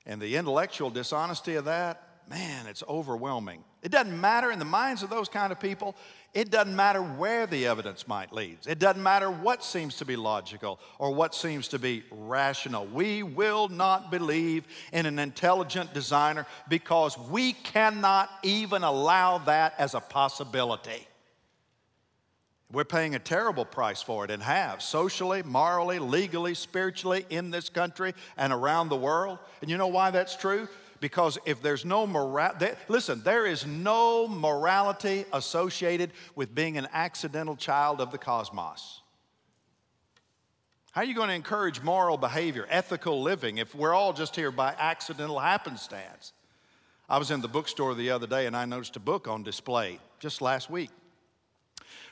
And 0.05 0.21
the 0.21 0.35
intellectual 0.35 0.89
dishonesty 0.89 1.55
of 1.55 1.65
that, 1.65 2.10
man, 2.31 2.65
it's 2.65 2.81
overwhelming. 2.87 3.61
It 3.83 3.91
doesn't 3.91 4.19
matter 4.19 4.51
in 4.51 4.57
the 4.57 4.65
minds 4.65 5.03
of 5.03 5.09
those 5.09 5.27
kind 5.27 5.51
of 5.51 5.59
people. 5.59 5.95
It 6.33 6.49
doesn't 6.49 6.75
matter 6.75 7.01
where 7.01 7.45
the 7.45 7.67
evidence 7.67 8.07
might 8.07 8.31
lead. 8.31 8.59
It 8.65 8.79
doesn't 8.79 9.03
matter 9.03 9.29
what 9.29 9.65
seems 9.65 9.97
to 9.97 10.05
be 10.05 10.15
logical 10.15 10.79
or 10.97 11.13
what 11.13 11.35
seems 11.35 11.67
to 11.69 11.79
be 11.79 12.03
rational. 12.09 12.85
We 12.85 13.21
will 13.21 13.67
not 13.67 14.11
believe 14.11 14.63
in 14.93 15.05
an 15.05 15.19
intelligent 15.19 15.93
designer 15.93 16.45
because 16.69 17.17
we 17.17 17.51
cannot 17.51 18.29
even 18.43 18.83
allow 18.83 19.39
that 19.39 19.73
as 19.77 19.93
a 19.93 19.99
possibility. 19.99 21.05
We're 22.71 22.85
paying 22.85 23.15
a 23.15 23.19
terrible 23.19 23.65
price 23.65 24.01
for 24.01 24.23
it 24.23 24.31
and 24.31 24.41
have 24.41 24.81
socially, 24.81 25.43
morally, 25.43 25.99
legally, 25.99 26.53
spiritually 26.53 27.25
in 27.29 27.51
this 27.51 27.67
country 27.67 28.13
and 28.37 28.53
around 28.53 28.87
the 28.87 28.95
world. 28.95 29.39
And 29.59 29.69
you 29.69 29.77
know 29.77 29.87
why 29.87 30.11
that's 30.11 30.37
true? 30.37 30.69
Because 31.01 31.39
if 31.45 31.61
there's 31.63 31.83
no 31.83 32.07
morality, 32.07 32.67
listen, 32.87 33.23
there 33.23 33.47
is 33.47 33.65
no 33.65 34.27
morality 34.27 35.25
associated 35.33 36.11
with 36.35 36.55
being 36.55 36.77
an 36.77 36.87
accidental 36.93 37.55
child 37.57 37.99
of 37.99 38.11
the 38.11 38.19
cosmos. 38.19 39.01
How 40.91 41.01
are 41.01 41.05
you 41.05 41.15
going 41.15 41.29
to 41.29 41.33
encourage 41.33 41.81
moral 41.81 42.17
behavior, 42.17 42.67
ethical 42.69 43.21
living, 43.23 43.57
if 43.57 43.73
we're 43.73 43.95
all 43.95 44.13
just 44.13 44.35
here 44.35 44.51
by 44.51 44.75
accidental 44.77 45.39
happenstance? 45.39 46.33
I 47.09 47.17
was 47.17 47.31
in 47.31 47.41
the 47.41 47.47
bookstore 47.47 47.95
the 47.95 48.11
other 48.11 48.27
day 48.27 48.45
and 48.45 48.55
I 48.55 48.65
noticed 48.65 48.95
a 48.95 48.99
book 48.99 49.27
on 49.27 49.43
display 49.43 49.99
just 50.19 50.41
last 50.41 50.69
week 50.69 50.91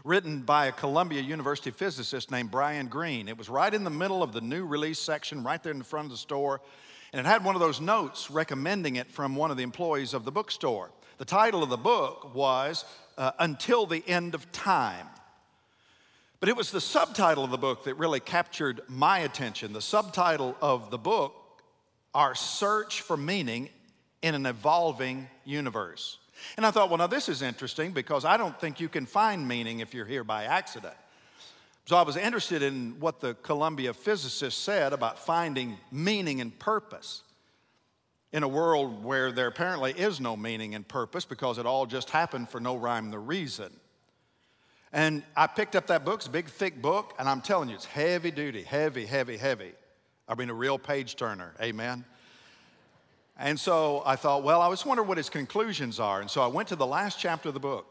written 0.04 0.42
by 0.42 0.68
a 0.68 0.72
Columbia 0.72 1.22
University 1.22 1.72
physicist 1.72 2.32
named 2.32 2.50
Brian 2.50 2.88
Greene. 2.88 3.28
It 3.28 3.38
was 3.38 3.50
right 3.50 3.74
in 3.74 3.84
the 3.84 3.90
middle 3.90 4.24
of 4.24 4.32
the 4.32 4.42
new 4.42 4.66
release 4.66 4.98
section, 4.98 5.44
right 5.44 5.62
there 5.62 5.74
in 5.74 5.78
the 5.78 5.86
front 5.86 6.06
of 6.06 6.12
the 6.12 6.18
store. 6.18 6.62
And 7.12 7.20
it 7.20 7.26
had 7.26 7.44
one 7.44 7.56
of 7.56 7.62
those 7.62 7.82
notes 7.82 8.30
recommending 8.30 8.96
it 8.96 9.12
from 9.12 9.36
one 9.36 9.52
of 9.52 9.58
the 9.58 9.64
employees 9.64 10.14
of 10.14 10.26
the 10.26 10.32
bookstore. 10.32 10.92
The 11.18 11.26
title 11.26 11.64
of 11.64 11.70
the 11.70 11.78
book 11.78 12.34
was 12.36 12.86
uh, 13.18 13.32
Until 13.40 13.86
the 13.86 14.04
End 14.08 14.36
of 14.36 14.52
Time. 14.52 15.08
But 16.40 16.50
it 16.50 16.56
was 16.56 16.72
the 16.72 16.80
subtitle 16.80 17.44
of 17.44 17.52
the 17.52 17.58
book 17.58 17.84
that 17.84 17.96
really 17.96 18.22
captured 18.22 18.82
my 18.88 19.20
attention. 19.20 19.74
The 19.74 19.82
subtitle 19.82 20.56
of 20.62 20.90
the 20.92 20.98
book, 20.98 21.34
Our 22.14 22.36
Search 22.36 23.02
for 23.02 23.18
Meaning 23.18 23.70
in 24.22 24.36
an 24.36 24.46
Evolving 24.46 25.28
Universe. 25.44 26.18
And 26.56 26.66
I 26.66 26.72
thought, 26.72 26.90
well, 26.90 26.98
now 26.98 27.08
this 27.08 27.28
is 27.28 27.42
interesting 27.42 27.92
because 27.92 28.24
I 28.24 28.38
don't 28.38 28.58
think 28.60 28.80
you 28.80 28.88
can 28.88 29.06
find 29.06 29.48
meaning 29.48 29.80
if 29.80 29.94
you're 29.94 30.06
here 30.06 30.24
by 30.24 30.46
accident. 30.46 30.94
So 31.90 31.98
I 31.98 32.04
was 32.04 32.18
interested 32.18 32.62
in 32.62 33.00
what 33.00 33.20
the 33.20 33.34
Columbia 33.34 33.96
physicist 33.96 34.64
said 34.64 34.94
about 34.94 35.18
finding 35.18 35.76
meaning 35.92 36.40
and 36.40 36.60
purpose 36.60 37.24
in 38.32 38.44
a 38.44 38.48
world 38.48 39.04
where 39.04 39.32
there 39.32 39.48
apparently 39.48 39.94
is 39.94 40.20
no 40.20 40.38
meaning 40.38 40.76
and 40.76 40.88
purpose 40.88 41.26
because 41.26 41.58
it 41.58 41.66
all 41.66 41.88
just 41.88 42.12
happened 42.12 42.48
for 42.48 42.60
no 42.60 42.76
rhyme 42.76 43.12
or 43.12 43.20
reason. 43.20 43.72
And 44.94 45.24
I 45.36 45.48
picked 45.48 45.76
up 45.76 45.88
that 45.88 46.06
book, 46.06 46.20
it's 46.20 46.28
a 46.28 46.30
big, 46.30 46.46
thick 46.46 46.80
book, 46.80 47.16
and 47.18 47.28
I'm 47.28 47.42
telling 47.42 47.70
you, 47.70 47.76
it's 47.76 47.86
heavy 47.86 48.30
duty, 48.30 48.62
heavy, 48.62 49.08
heavy, 49.08 49.38
heavy. 49.38 49.72
I 50.28 50.36
mean, 50.36 50.52
a 50.52 50.54
real 50.54 50.78
page 50.78 51.16
turner, 51.16 51.56
amen. 51.60 52.06
And 53.36 53.60
so 53.60 54.04
I 54.06 54.16
thought, 54.16 54.44
well, 54.44 54.62
I 54.62 54.70
just 54.70 54.86
wonder 54.86 55.02
what 55.02 55.18
his 55.18 55.32
conclusions 55.32 56.00
are. 56.00 56.22
And 56.22 56.30
so 56.30 56.44
I 56.44 56.48
went 56.48 56.68
to 56.68 56.76
the 56.76 56.86
last 56.86 57.20
chapter 57.20 57.48
of 57.48 57.56
the 57.56 57.60
book. 57.60 57.88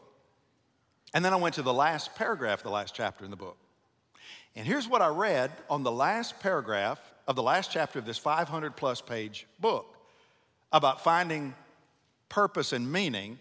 And 1.13 1.25
then 1.25 1.33
I 1.33 1.35
went 1.35 1.55
to 1.55 1.63
the 1.63 1.73
last 1.73 2.15
paragraph 2.15 2.59
of 2.59 2.63
the 2.63 2.69
last 2.69 2.95
chapter 2.95 3.25
in 3.25 3.31
the 3.31 3.35
book. 3.35 3.57
And 4.55 4.65
here's 4.65 4.87
what 4.87 5.01
I 5.01 5.07
read 5.07 5.51
on 5.69 5.83
the 5.83 5.91
last 5.91 6.39
paragraph 6.39 6.99
of 7.27 7.35
the 7.35 7.43
last 7.43 7.71
chapter 7.71 7.99
of 7.99 8.05
this 8.05 8.17
500 8.17 8.75
plus 8.75 9.01
page 9.01 9.45
book 9.59 9.95
about 10.71 11.03
finding 11.03 11.53
purpose 12.27 12.73
and 12.73 12.91
meaning 12.91 13.39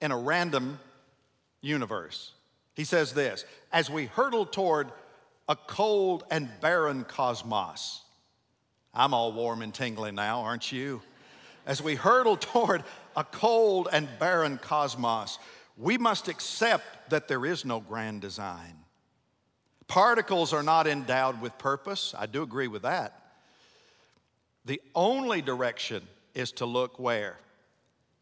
in 0.00 0.10
a 0.10 0.18
random 0.18 0.78
universe. 1.60 2.32
He 2.74 2.84
says 2.84 3.12
this 3.12 3.44
As 3.72 3.88
we 3.90 4.06
hurtle 4.06 4.46
toward 4.46 4.90
a 5.48 5.56
cold 5.56 6.24
and 6.30 6.48
barren 6.60 7.04
cosmos, 7.04 8.02
I'm 8.92 9.12
all 9.14 9.32
warm 9.32 9.62
and 9.62 9.74
tingling 9.74 10.14
now, 10.14 10.40
aren't 10.40 10.72
you? 10.72 11.02
As 11.66 11.82
we 11.82 11.94
hurtle 11.94 12.36
toward 12.36 12.84
a 13.16 13.24
cold 13.24 13.88
and 13.92 14.08
barren 14.18 14.58
cosmos, 14.58 15.38
we 15.76 15.98
must 15.98 16.28
accept 16.28 17.10
that 17.10 17.28
there 17.28 17.44
is 17.46 17.64
no 17.64 17.80
grand 17.80 18.20
design. 18.20 18.83
Particles 19.86 20.52
are 20.52 20.62
not 20.62 20.86
endowed 20.86 21.40
with 21.40 21.56
purpose. 21.58 22.14
I 22.16 22.26
do 22.26 22.42
agree 22.42 22.68
with 22.68 22.82
that. 22.82 23.20
The 24.64 24.80
only 24.94 25.42
direction 25.42 26.02
is 26.34 26.52
to 26.52 26.66
look 26.66 26.98
where? 26.98 27.36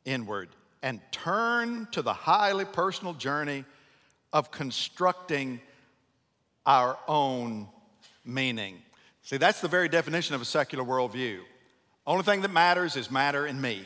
Inward, 0.04 0.48
and 0.82 1.00
turn 1.12 1.86
to 1.92 2.02
the 2.02 2.12
highly 2.12 2.64
personal 2.64 3.14
journey 3.14 3.64
of 4.32 4.50
constructing 4.50 5.60
our 6.66 6.98
own 7.06 7.68
meaning. 8.24 8.82
See, 9.22 9.36
that's 9.36 9.60
the 9.60 9.68
very 9.68 9.88
definition 9.88 10.34
of 10.34 10.40
a 10.40 10.44
secular 10.44 10.84
worldview. 10.84 11.40
Only 12.06 12.24
thing 12.24 12.40
that 12.42 12.50
matters 12.50 12.96
is 12.96 13.10
matter 13.10 13.46
in 13.46 13.60
me, 13.60 13.84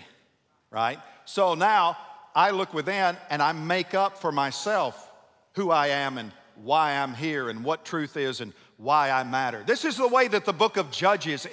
right? 0.71 0.99
So 1.27 1.55
now 1.55 1.99
I 2.35 2.51
look 2.51 2.73
within 2.73 3.17
and 3.29 3.43
I 3.43 3.53
make 3.53 3.95
up 3.95 4.19
for 4.19 4.33
myself 4.33 5.13
who 5.55 5.71
I 5.71 5.89
am 5.89 6.17
and 6.17 6.33
why 6.63 6.97
I'm 6.97 7.15
here 7.15 7.49
and 7.49 7.65
what 7.65 7.85
truth 7.85 8.17
is 8.17 8.41
and 8.41 8.53
why 8.77 9.11
I 9.11 9.25
matter. 9.25 9.63
This 9.67 9.85
is 9.85 9.97
the 9.97 10.09
way 10.09 10.29
that 10.29 10.45
the 10.45 10.53
book 10.53 10.77
of 10.77 10.91
Judges 10.91 11.47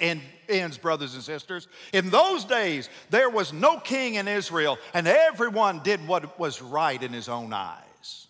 ends, 0.48 0.78
brothers 0.78 1.14
and 1.14 1.22
sisters. 1.22 1.68
In 1.92 2.10
those 2.10 2.44
days, 2.44 2.88
there 3.10 3.30
was 3.30 3.52
no 3.52 3.78
king 3.78 4.16
in 4.16 4.28
Israel, 4.28 4.78
and 4.92 5.06
everyone 5.06 5.80
did 5.82 6.06
what 6.06 6.38
was 6.38 6.60
right 6.60 7.02
in 7.02 7.12
his 7.12 7.28
own 7.28 7.52
eyes. 7.52 8.26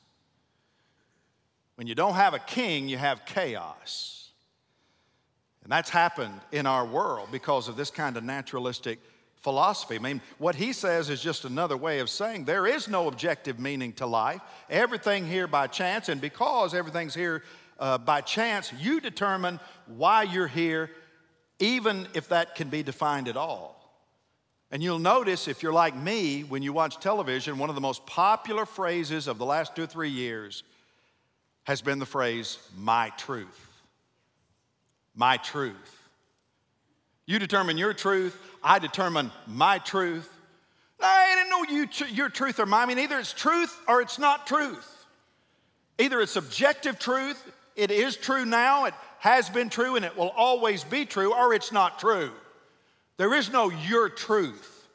When 1.75 1.87
you 1.87 1.95
don't 1.95 2.15
have 2.15 2.35
a 2.35 2.39
king, 2.39 2.89
you 2.89 2.99
have 2.99 3.25
chaos. 3.27 4.31
And 5.65 5.73
that's 5.73 5.91
happened 5.91 6.41
in 6.53 6.67
our 6.67 6.85
world 6.85 7.29
because 7.33 7.69
of 7.69 7.77
this 7.77 7.91
kind 7.91 8.17
of 8.17 8.23
naturalistic 8.23 9.01
philosophy. 9.45 9.97
I 9.97 9.99
mean, 9.99 10.23
what 10.39 10.55
he 10.55 10.73
says 10.73 11.11
is 11.11 11.21
just 11.21 11.45
another 11.45 11.77
way 11.77 11.99
of 11.99 12.09
saying 12.09 12.47
there 12.47 12.67
is 12.67 12.89
no 12.89 13.09
objective 13.09 13.61
meaning 13.61 13.93
to 13.95 14.07
life. 14.07 14.41
Everything 14.71 15.27
here 15.27 15.47
by 15.47 15.67
chance, 15.67 16.09
and 16.09 16.19
because 16.19 16.75
everything's 16.75 17.15
here 17.15 17.43
uh, 17.79 17.99
by 17.99 18.23
chance, 18.23 18.73
you 18.81 19.01
determine 19.01 19.61
why 19.87 20.23
you're 20.23 20.49
here, 20.49 20.91
even 21.59 22.09
if 22.15 22.31
that 22.31 22.55
can 22.55 22.71
be 22.71 22.83
defined 22.83 23.29
at 23.29 23.37
all. 23.37 23.75
And 24.71 24.83
you'll 24.83 24.99
notice, 24.99 25.47
if 25.47 25.63
you're 25.63 25.75
like 25.75 25.95
me, 25.95 26.41
when 26.41 26.63
you 26.63 26.73
watch 26.73 26.99
television, 26.99 27.59
one 27.59 27.69
of 27.69 27.75
the 27.75 27.83
most 27.83 28.07
popular 28.07 28.65
phrases 28.65 29.29
of 29.29 29.37
the 29.37 29.45
last 29.45 29.77
two 29.77 29.83
or 29.83 29.87
three 29.87 30.09
years 30.09 30.63
has 31.65 31.83
been 31.83 31.99
the 31.99 32.07
phrase, 32.07 32.59
my 32.79 33.11
truth. 33.11 33.83
My 35.15 35.37
truth. 35.37 35.94
You 37.27 37.39
determine 37.39 37.79
your 37.79 37.95
truth, 37.95 38.39
I 38.63 38.79
determine 38.79 39.31
my 39.47 39.79
truth. 39.79 40.31
I 41.01 41.35
didn't 41.35 41.51
know 41.51 41.77
you, 41.77 42.15
your 42.15 42.29
truth 42.29 42.59
or 42.59 42.67
mine. 42.67 42.83
I 42.83 42.87
mean, 42.87 42.99
either 42.99 43.19
it's 43.19 43.33
truth 43.33 43.77
or 43.89 44.01
it's 44.01 44.19
not 44.19 44.47
truth. 44.47 44.91
Either 45.99 46.21
it's 46.21 46.37
objective 46.37 46.99
truth, 46.99 47.43
it 47.77 47.91
is 47.91 48.17
true 48.17 48.45
now, 48.45 48.85
it 48.87 48.95
has 49.19 49.49
been 49.49 49.71
true, 49.71 49.97
and 49.97 50.05
it 50.05 50.17
will 50.17 50.31
always 50.31 50.85
be 50.85 51.07
true, 51.07 51.35
or 51.35 51.55
it's 51.55 51.73
not 51.73 51.99
true. 51.99 52.31
There 53.17 53.33
is 53.35 53.51
no 53.51 53.71
your 53.71 54.09
truth 54.09 54.87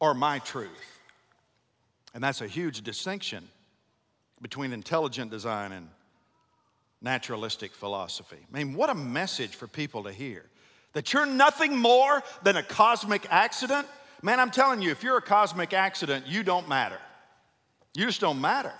or 0.00 0.12
my 0.12 0.38
truth. 0.40 0.70
And 2.14 2.22
that's 2.22 2.40
a 2.40 2.46
huge 2.46 2.82
distinction 2.82 3.48
between 4.42 4.72
intelligent 4.72 5.30
design 5.30 5.72
and 5.72 5.88
naturalistic 7.00 7.72
philosophy. 7.72 8.38
I 8.52 8.56
mean, 8.56 8.74
what 8.74 8.90
a 8.90 8.94
message 8.94 9.54
for 9.54 9.66
people 9.66 10.04
to 10.04 10.12
hear 10.12 10.44
that 10.94 11.12
you're 11.12 11.26
nothing 11.26 11.76
more 11.76 12.22
than 12.42 12.56
a 12.56 12.62
cosmic 12.62 13.26
accident. 13.30 13.86
Man, 14.22 14.40
I'm 14.40 14.50
telling 14.50 14.80
you, 14.80 14.90
if 14.90 15.02
you're 15.02 15.18
a 15.18 15.22
cosmic 15.22 15.72
accident, 15.72 16.26
you 16.26 16.42
don't 16.42 16.68
matter. 16.68 16.98
You 17.94 18.06
just 18.06 18.20
don't 18.20 18.40
matter. 18.40 18.72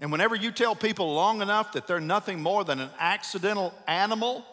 And 0.00 0.10
whenever 0.10 0.34
you 0.34 0.50
tell 0.50 0.74
people 0.74 1.14
long 1.14 1.40
enough 1.42 1.72
that 1.72 1.86
they're 1.86 2.00
nothing 2.00 2.42
more 2.42 2.64
than 2.64 2.80
an 2.80 2.90
accidental 2.98 3.72
animal, 3.86 4.44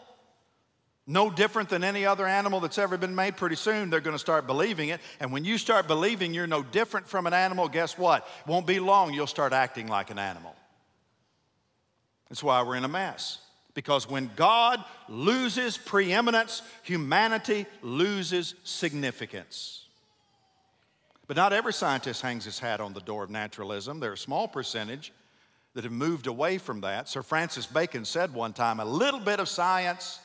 no 1.06 1.28
different 1.28 1.68
than 1.68 1.82
any 1.82 2.06
other 2.06 2.24
animal 2.24 2.60
that's 2.60 2.78
ever 2.78 2.96
been 2.96 3.16
made, 3.16 3.36
pretty 3.36 3.56
soon 3.56 3.90
they're 3.90 4.00
to 4.00 4.18
start 4.18 4.46
believing 4.46 4.90
it. 4.90 5.00
And 5.18 5.32
when 5.32 5.44
you 5.44 5.58
start 5.58 5.88
believing 5.88 6.32
you're 6.32 6.46
no 6.46 6.62
different 6.62 7.08
from 7.08 7.26
an 7.26 7.34
animal, 7.34 7.68
guess 7.68 7.98
what? 7.98 8.28
It 8.40 8.48
Won't 8.48 8.66
be 8.66 8.78
long, 8.78 9.12
you'll 9.12 9.26
start 9.26 9.52
acting 9.52 9.88
like 9.88 10.10
an 10.10 10.20
animal. 10.20 10.54
That's 12.28 12.44
why 12.44 12.62
we're 12.62 12.76
in 12.76 12.84
a 12.84 12.88
mess. 12.88 13.38
Because 13.80 14.06
when 14.06 14.30
God 14.36 14.84
loses 15.08 15.78
preeminence, 15.78 16.60
humanity 16.82 17.64
loses 17.80 18.54
significance. 18.62 19.86
But 21.26 21.38
not 21.38 21.54
every 21.54 21.72
scientist 21.72 22.20
hangs 22.20 22.44
his 22.44 22.58
hat 22.58 22.82
on 22.82 22.92
the 22.92 23.00
door 23.00 23.24
of 23.24 23.30
naturalism. 23.30 23.98
There 23.98 24.10
are 24.10 24.12
a 24.12 24.18
small 24.18 24.46
percentage 24.48 25.14
that 25.72 25.84
have 25.84 25.94
moved 25.94 26.26
away 26.26 26.58
from 26.58 26.82
that. 26.82 27.08
Sir 27.08 27.22
Francis 27.22 27.64
Bacon 27.64 28.04
said 28.04 28.34
one 28.34 28.52
time 28.52 28.80
a 28.80 28.84
little 28.84 29.18
bit 29.18 29.40
of 29.40 29.48
science 29.48 30.20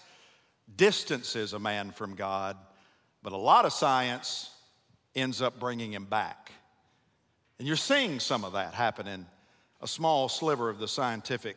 distances 0.75 1.53
a 1.53 1.59
man 1.59 1.91
from 1.91 2.15
God, 2.15 2.57
but 3.23 3.31
a 3.31 3.37
lot 3.37 3.63
of 3.63 3.71
science 3.71 4.49
ends 5.15 5.41
up 5.41 5.61
bringing 5.61 5.93
him 5.93 6.03
back. 6.03 6.51
And 7.57 7.65
you're 7.65 7.77
seeing 7.77 8.19
some 8.19 8.43
of 8.43 8.51
that 8.51 8.73
happen 8.73 9.07
in 9.07 9.25
a 9.79 9.87
small 9.87 10.27
sliver 10.27 10.69
of 10.69 10.77
the 10.77 10.89
scientific 10.89 11.55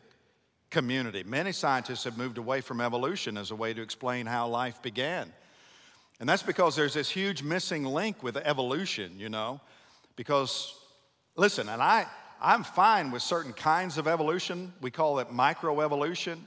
community. 0.69 1.23
Many 1.23 1.51
scientists 1.51 2.03
have 2.03 2.17
moved 2.17 2.37
away 2.37 2.61
from 2.61 2.81
evolution 2.81 3.37
as 3.37 3.51
a 3.51 3.55
way 3.55 3.73
to 3.73 3.81
explain 3.81 4.25
how 4.25 4.47
life 4.47 4.81
began. 4.81 5.31
And 6.19 6.27
that's 6.27 6.43
because 6.43 6.75
there's 6.75 6.93
this 6.93 7.09
huge 7.09 7.43
missing 7.43 7.85
link 7.85 8.21
with 8.21 8.37
evolution, 8.37 9.13
you 9.17 9.29
know. 9.29 9.61
Because, 10.15 10.75
listen, 11.35 11.69
and 11.69 11.81
I, 11.81 12.05
I'm 12.41 12.63
fine 12.63 13.11
with 13.11 13.21
certain 13.21 13.53
kinds 13.53 13.97
of 13.97 14.07
evolution. 14.07 14.73
We 14.81 14.91
call 14.91 15.19
it 15.19 15.29
microevolution. 15.29 16.39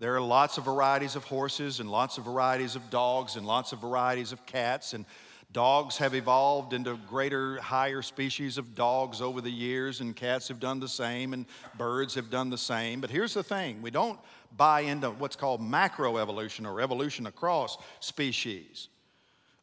There 0.00 0.14
are 0.16 0.20
lots 0.20 0.58
of 0.58 0.64
varieties 0.64 1.16
of 1.16 1.24
horses 1.24 1.80
and 1.80 1.90
lots 1.90 2.18
of 2.18 2.24
varieties 2.24 2.76
of 2.76 2.90
dogs 2.90 3.36
and 3.36 3.46
lots 3.46 3.72
of 3.72 3.80
varieties 3.80 4.32
of 4.32 4.44
cats. 4.46 4.94
And 4.94 5.04
dogs 5.52 5.98
have 5.98 6.14
evolved 6.14 6.72
into 6.72 6.98
greater, 7.08 7.60
higher 7.60 8.02
species 8.02 8.58
of 8.58 8.74
dogs 8.74 9.20
over 9.20 9.40
the 9.40 9.50
years, 9.50 10.00
and 10.00 10.14
cats 10.14 10.48
have 10.48 10.60
done 10.60 10.80
the 10.80 10.88
same, 10.88 11.32
and 11.32 11.46
birds 11.78 12.14
have 12.14 12.30
done 12.30 12.50
the 12.50 12.58
same. 12.58 13.00
But 13.00 13.10
here's 13.10 13.34
the 13.34 13.42
thing 13.42 13.80
we 13.82 13.90
don't 13.90 14.18
buy 14.56 14.80
into 14.80 15.10
what's 15.10 15.36
called 15.36 15.60
macroevolution 15.60 16.66
or 16.66 16.80
evolution 16.80 17.26
across 17.26 17.78
species. 18.00 18.88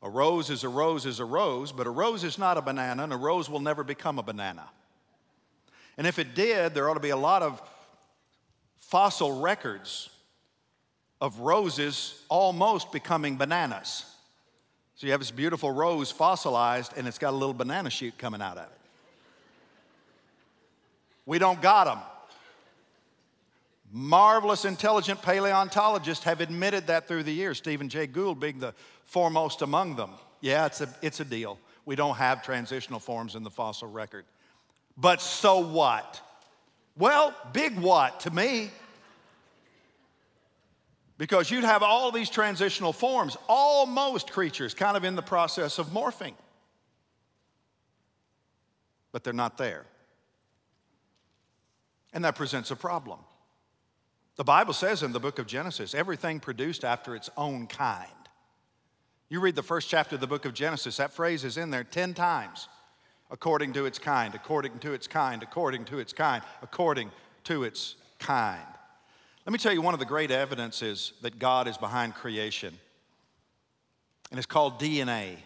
A 0.03 0.09
rose 0.09 0.49
is 0.49 0.63
a 0.63 0.69
rose 0.69 1.05
is 1.05 1.19
a 1.19 1.25
rose, 1.25 1.71
but 1.71 1.85
a 1.85 1.91
rose 1.91 2.23
is 2.23 2.37
not 2.37 2.57
a 2.57 2.61
banana, 2.61 3.03
and 3.03 3.13
a 3.13 3.17
rose 3.17 3.49
will 3.49 3.59
never 3.59 3.83
become 3.83 4.17
a 4.17 4.23
banana. 4.23 4.67
And 5.97 6.07
if 6.07 6.17
it 6.17 6.33
did, 6.33 6.73
there 6.73 6.89
ought 6.89 6.95
to 6.95 6.99
be 6.99 7.09
a 7.09 7.17
lot 7.17 7.43
of 7.43 7.61
fossil 8.79 9.41
records 9.41 10.09
of 11.19 11.39
roses 11.39 12.19
almost 12.29 12.91
becoming 12.91 13.37
bananas. 13.37 14.05
So 15.01 15.07
you 15.07 15.13
have 15.13 15.19
this 15.19 15.31
beautiful 15.31 15.71
rose 15.71 16.11
fossilized 16.11 16.93
and 16.95 17.07
it's 17.07 17.17
got 17.17 17.31
a 17.31 17.35
little 17.35 17.55
banana 17.55 17.89
shoot 17.89 18.15
coming 18.19 18.39
out 18.39 18.59
of 18.59 18.65
it. 18.65 18.77
We 21.25 21.39
don't 21.39 21.59
got 21.59 21.85
them. 21.85 21.97
Marvelous, 23.91 24.63
intelligent 24.63 25.23
paleontologists 25.23 26.23
have 26.25 26.39
admitted 26.39 26.85
that 26.85 27.07
through 27.07 27.23
the 27.23 27.33
years. 27.33 27.57
Stephen 27.57 27.89
Jay 27.89 28.05
Gould 28.05 28.39
being 28.39 28.59
the 28.59 28.75
foremost 29.05 29.63
among 29.63 29.95
them. 29.95 30.11
Yeah, 30.39 30.67
it's 30.67 30.81
a, 30.81 30.95
it's 31.01 31.19
a 31.19 31.25
deal. 31.25 31.57
We 31.83 31.95
don't 31.95 32.17
have 32.17 32.43
transitional 32.43 32.99
forms 32.99 33.33
in 33.33 33.41
the 33.41 33.49
fossil 33.49 33.87
record. 33.89 34.25
But 34.95 35.19
so 35.19 35.65
what? 35.65 36.21
Well, 36.95 37.33
big 37.53 37.75
what 37.79 38.19
to 38.19 38.29
me. 38.29 38.69
Because 41.21 41.51
you'd 41.51 41.63
have 41.63 41.83
all 41.83 42.11
these 42.11 42.31
transitional 42.31 42.91
forms, 42.91 43.37
almost 43.47 44.31
creatures 44.31 44.73
kind 44.73 44.97
of 44.97 45.03
in 45.03 45.15
the 45.15 45.21
process 45.21 45.77
of 45.77 45.89
morphing. 45.89 46.33
But 49.11 49.23
they're 49.23 49.31
not 49.31 49.55
there. 49.55 49.85
And 52.11 52.25
that 52.25 52.33
presents 52.33 52.71
a 52.71 52.75
problem. 52.75 53.19
The 54.35 54.43
Bible 54.43 54.73
says 54.73 55.03
in 55.03 55.11
the 55.11 55.19
book 55.19 55.37
of 55.37 55.45
Genesis, 55.45 55.93
everything 55.93 56.39
produced 56.39 56.83
after 56.83 57.15
its 57.15 57.29
own 57.37 57.67
kind. 57.67 58.09
You 59.29 59.41
read 59.41 59.55
the 59.55 59.61
first 59.61 59.89
chapter 59.89 60.15
of 60.15 60.21
the 60.21 60.27
book 60.27 60.45
of 60.45 60.55
Genesis, 60.55 60.97
that 60.97 61.13
phrase 61.13 61.43
is 61.43 61.55
in 61.55 61.69
there 61.69 61.83
10 61.83 62.15
times 62.15 62.67
according 63.29 63.73
to 63.73 63.85
its 63.85 63.99
kind, 63.99 64.33
according 64.33 64.79
to 64.79 64.93
its 64.93 65.05
kind, 65.05 65.43
according 65.43 65.85
to 65.85 65.99
its 65.99 66.13
kind, 66.13 66.41
according 66.63 67.11
to 67.43 67.63
its 67.63 67.95
kind. 68.17 68.65
Let 69.45 69.53
me 69.53 69.57
tell 69.57 69.73
you 69.73 69.81
one 69.81 69.95
of 69.95 69.99
the 69.99 70.05
great 70.05 70.29
evidences 70.29 71.13
that 71.21 71.39
God 71.39 71.67
is 71.67 71.75
behind 71.75 72.13
creation, 72.13 72.77
and 74.29 74.37
it's 74.37 74.45
called 74.45 74.79
DNA. 74.79 75.37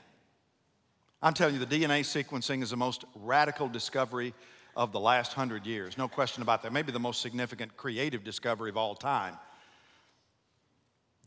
I'm 1.21 1.33
telling 1.33 1.55
you, 1.55 1.63
the 1.63 1.79
DNA 1.79 2.01
sequencing 2.01 2.61
is 2.61 2.71
the 2.71 2.77
most 2.77 3.05
radical 3.15 3.69
discovery 3.69 4.33
of 4.75 4.91
the 4.91 4.99
last 4.99 5.31
hundred 5.31 5.65
years. 5.65 5.97
No 5.97 6.09
question 6.09 6.43
about 6.43 6.61
that. 6.63 6.73
Maybe 6.73 6.91
the 6.91 6.99
most 6.99 7.21
significant 7.21 7.77
creative 7.77 8.23
discovery 8.23 8.69
of 8.69 8.75
all 8.75 8.95
time. 8.95 9.37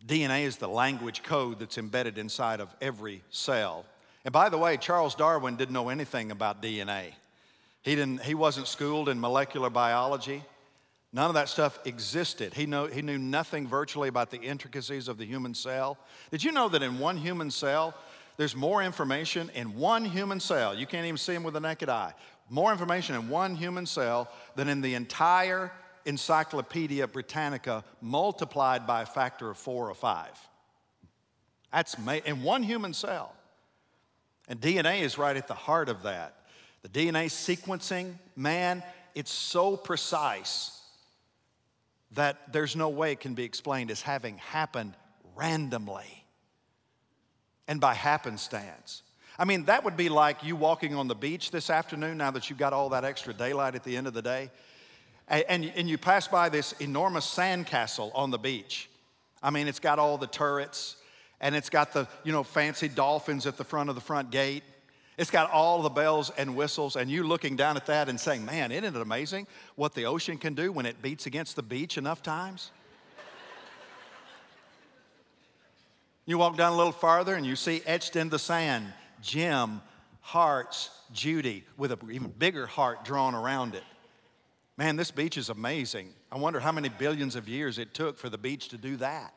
DNA 0.06 0.42
is 0.42 0.58
the 0.58 0.68
language 0.68 1.22
code 1.22 1.58
that's 1.58 1.78
embedded 1.78 2.18
inside 2.18 2.60
of 2.60 2.68
every 2.82 3.22
cell. 3.30 3.86
And 4.26 4.32
by 4.32 4.50
the 4.50 4.58
way, 4.58 4.76
Charles 4.76 5.14
Darwin 5.14 5.56
didn't 5.56 5.72
know 5.72 5.88
anything 5.88 6.30
about 6.30 6.62
DNA. 6.62 7.12
He, 7.82 7.96
didn't, 7.96 8.22
he 8.22 8.34
wasn't 8.34 8.68
schooled 8.68 9.08
in 9.08 9.18
molecular 9.18 9.70
biology. 9.70 10.44
None 11.12 11.28
of 11.28 11.34
that 11.34 11.48
stuff 11.48 11.78
existed. 11.86 12.52
He, 12.52 12.66
know, 12.66 12.86
he 12.86 13.00
knew 13.00 13.16
nothing 13.16 13.66
virtually 13.66 14.08
about 14.08 14.30
the 14.30 14.40
intricacies 14.40 15.08
of 15.08 15.16
the 15.16 15.24
human 15.24 15.54
cell. 15.54 15.96
Did 16.30 16.44
you 16.44 16.52
know 16.52 16.68
that 16.68 16.82
in 16.82 16.98
one 16.98 17.16
human 17.16 17.50
cell, 17.50 17.94
There's 18.36 18.54
more 18.54 18.84
information 18.84 19.50
in 19.54 19.74
one 19.76 20.04
human 20.04 20.38
cell. 20.38 20.72
You 20.72 20.86
can't 20.86 21.04
even 21.04 21.18
see 21.18 21.32
them 21.32 21.42
with 21.42 21.54
the 21.54 21.60
naked 21.60 21.88
eye. 21.88 22.14
More 22.48 22.70
information 22.70 23.16
in 23.16 23.28
one 23.28 23.56
human 23.56 23.84
cell 23.84 24.30
than 24.54 24.68
in 24.68 24.80
the 24.80 24.94
entire 24.94 25.72
Encyclopedia 26.04 27.06
Britannica 27.08 27.84
multiplied 28.00 28.86
by 28.86 29.02
a 29.02 29.06
factor 29.06 29.50
of 29.50 29.58
four 29.58 29.90
or 29.90 29.94
five. 29.94 30.38
That's 31.72 31.96
in 32.24 32.42
one 32.44 32.62
human 32.62 32.94
cell. 32.94 33.34
And 34.48 34.60
DNA 34.60 35.02
is 35.02 35.18
right 35.18 35.36
at 35.36 35.48
the 35.48 35.54
heart 35.54 35.88
of 35.88 36.04
that. 36.04 36.36
The 36.82 36.88
DNA 36.88 37.26
sequencing, 37.26 38.14
man, 38.36 38.84
it's 39.16 39.32
so 39.32 39.76
precise 39.76 40.77
that 42.12 42.52
there's 42.52 42.74
no 42.74 42.88
way 42.88 43.12
it 43.12 43.20
can 43.20 43.34
be 43.34 43.44
explained 43.44 43.90
as 43.90 44.02
having 44.02 44.38
happened 44.38 44.94
randomly 45.36 46.24
and 47.66 47.80
by 47.80 47.94
happenstance. 47.94 49.02
I 49.38 49.44
mean, 49.44 49.66
that 49.66 49.84
would 49.84 49.96
be 49.96 50.08
like 50.08 50.42
you 50.42 50.56
walking 50.56 50.94
on 50.94 51.06
the 51.06 51.14
beach 51.14 51.50
this 51.50 51.70
afternoon 51.70 52.18
now 52.18 52.30
that 52.32 52.50
you've 52.50 52.58
got 52.58 52.72
all 52.72 52.88
that 52.88 53.04
extra 53.04 53.32
daylight 53.32 53.74
at 53.74 53.84
the 53.84 53.96
end 53.96 54.06
of 54.06 54.14
the 54.14 54.22
day. 54.22 54.50
And, 55.28 55.70
and 55.76 55.88
you 55.88 55.98
pass 55.98 56.26
by 56.26 56.48
this 56.48 56.72
enormous 56.80 57.26
sandcastle 57.26 58.10
on 58.14 58.30
the 58.30 58.38
beach. 58.38 58.88
I 59.42 59.50
mean, 59.50 59.68
it's 59.68 59.78
got 59.78 59.98
all 59.98 60.18
the 60.18 60.26
turrets 60.26 60.96
and 61.40 61.54
it's 61.54 61.70
got 61.70 61.92
the, 61.92 62.08
you 62.24 62.32
know, 62.32 62.42
fancy 62.42 62.88
dolphins 62.88 63.46
at 63.46 63.56
the 63.56 63.64
front 63.64 63.90
of 63.90 63.94
the 63.94 64.00
front 64.00 64.30
gate. 64.30 64.64
It's 65.18 65.32
got 65.32 65.50
all 65.50 65.82
the 65.82 65.88
bells 65.88 66.30
and 66.38 66.54
whistles, 66.54 66.94
and 66.94 67.10
you 67.10 67.24
looking 67.24 67.56
down 67.56 67.76
at 67.76 67.86
that 67.86 68.08
and 68.08 68.18
saying, 68.18 68.44
Man, 68.44 68.70
isn't 68.70 68.94
it 68.96 69.02
amazing 69.02 69.48
what 69.74 69.92
the 69.94 70.06
ocean 70.06 70.38
can 70.38 70.54
do 70.54 70.70
when 70.70 70.86
it 70.86 71.02
beats 71.02 71.26
against 71.26 71.56
the 71.56 71.62
beach 71.62 71.98
enough 71.98 72.22
times? 72.22 72.70
you 76.24 76.38
walk 76.38 76.56
down 76.56 76.72
a 76.72 76.76
little 76.76 76.92
farther 76.92 77.34
and 77.34 77.44
you 77.44 77.56
see 77.56 77.82
etched 77.84 78.14
in 78.14 78.28
the 78.28 78.38
sand 78.38 78.92
Jim, 79.20 79.82
Hearts, 80.20 80.90
Judy, 81.12 81.64
with 81.76 81.90
an 81.90 81.98
even 82.12 82.30
bigger 82.30 82.66
heart 82.66 83.04
drawn 83.04 83.34
around 83.34 83.74
it. 83.74 83.82
Man, 84.76 84.94
this 84.94 85.10
beach 85.10 85.36
is 85.36 85.48
amazing. 85.48 86.14
I 86.30 86.38
wonder 86.38 86.60
how 86.60 86.70
many 86.70 86.90
billions 86.90 87.34
of 87.34 87.48
years 87.48 87.78
it 87.80 87.92
took 87.92 88.16
for 88.16 88.28
the 88.28 88.38
beach 88.38 88.68
to 88.68 88.78
do 88.78 88.96
that. 88.98 89.34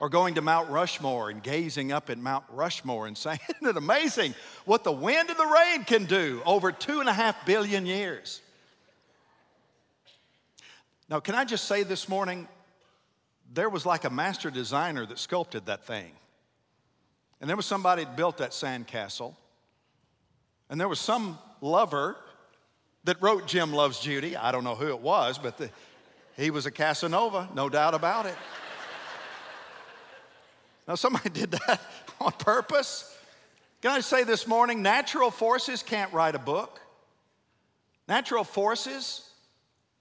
Or 0.00 0.08
going 0.08 0.34
to 0.34 0.42
Mount 0.42 0.68
Rushmore 0.70 1.30
and 1.30 1.42
gazing 1.42 1.92
up 1.92 2.10
at 2.10 2.18
Mount 2.18 2.44
Rushmore 2.50 3.06
and 3.06 3.16
saying, 3.16 3.38
Isn't 3.48 3.68
it 3.68 3.76
amazing 3.76 4.34
what 4.64 4.84
the 4.84 4.92
wind 4.92 5.30
and 5.30 5.38
the 5.38 5.46
rain 5.46 5.84
can 5.84 6.04
do 6.04 6.42
over 6.44 6.72
two 6.72 7.00
and 7.00 7.08
a 7.08 7.12
half 7.12 7.46
billion 7.46 7.86
years? 7.86 8.40
Now, 11.08 11.20
can 11.20 11.34
I 11.34 11.44
just 11.44 11.66
say 11.66 11.82
this 11.82 12.08
morning, 12.08 12.48
there 13.52 13.68
was 13.68 13.86
like 13.86 14.04
a 14.04 14.10
master 14.10 14.50
designer 14.50 15.06
that 15.06 15.18
sculpted 15.18 15.66
that 15.66 15.84
thing. 15.84 16.10
And 17.40 17.48
there 17.48 17.56
was 17.56 17.66
somebody 17.66 18.04
that 18.04 18.16
built 18.16 18.38
that 18.38 18.50
sandcastle. 18.50 19.34
And 20.70 20.80
there 20.80 20.88
was 20.88 20.98
some 20.98 21.38
lover 21.60 22.16
that 23.04 23.20
wrote 23.20 23.46
Jim 23.46 23.72
Loves 23.72 24.00
Judy. 24.00 24.36
I 24.36 24.50
don't 24.50 24.64
know 24.64 24.74
who 24.74 24.88
it 24.88 25.00
was, 25.00 25.38
but 25.38 25.58
the, 25.58 25.70
he 26.36 26.50
was 26.50 26.66
a 26.66 26.70
Casanova, 26.70 27.48
no 27.54 27.68
doubt 27.68 27.94
about 27.94 28.26
it. 28.26 28.34
Now, 30.86 30.94
somebody 30.94 31.30
did 31.32 31.50
that 31.52 31.80
on 32.20 32.32
purpose. 32.32 33.16
Can 33.80 33.90
I 33.90 34.00
say 34.00 34.24
this 34.24 34.46
morning 34.46 34.82
natural 34.82 35.30
forces 35.30 35.82
can't 35.82 36.12
write 36.12 36.34
a 36.34 36.38
book, 36.38 36.80
natural 38.08 38.44
forces 38.44 39.30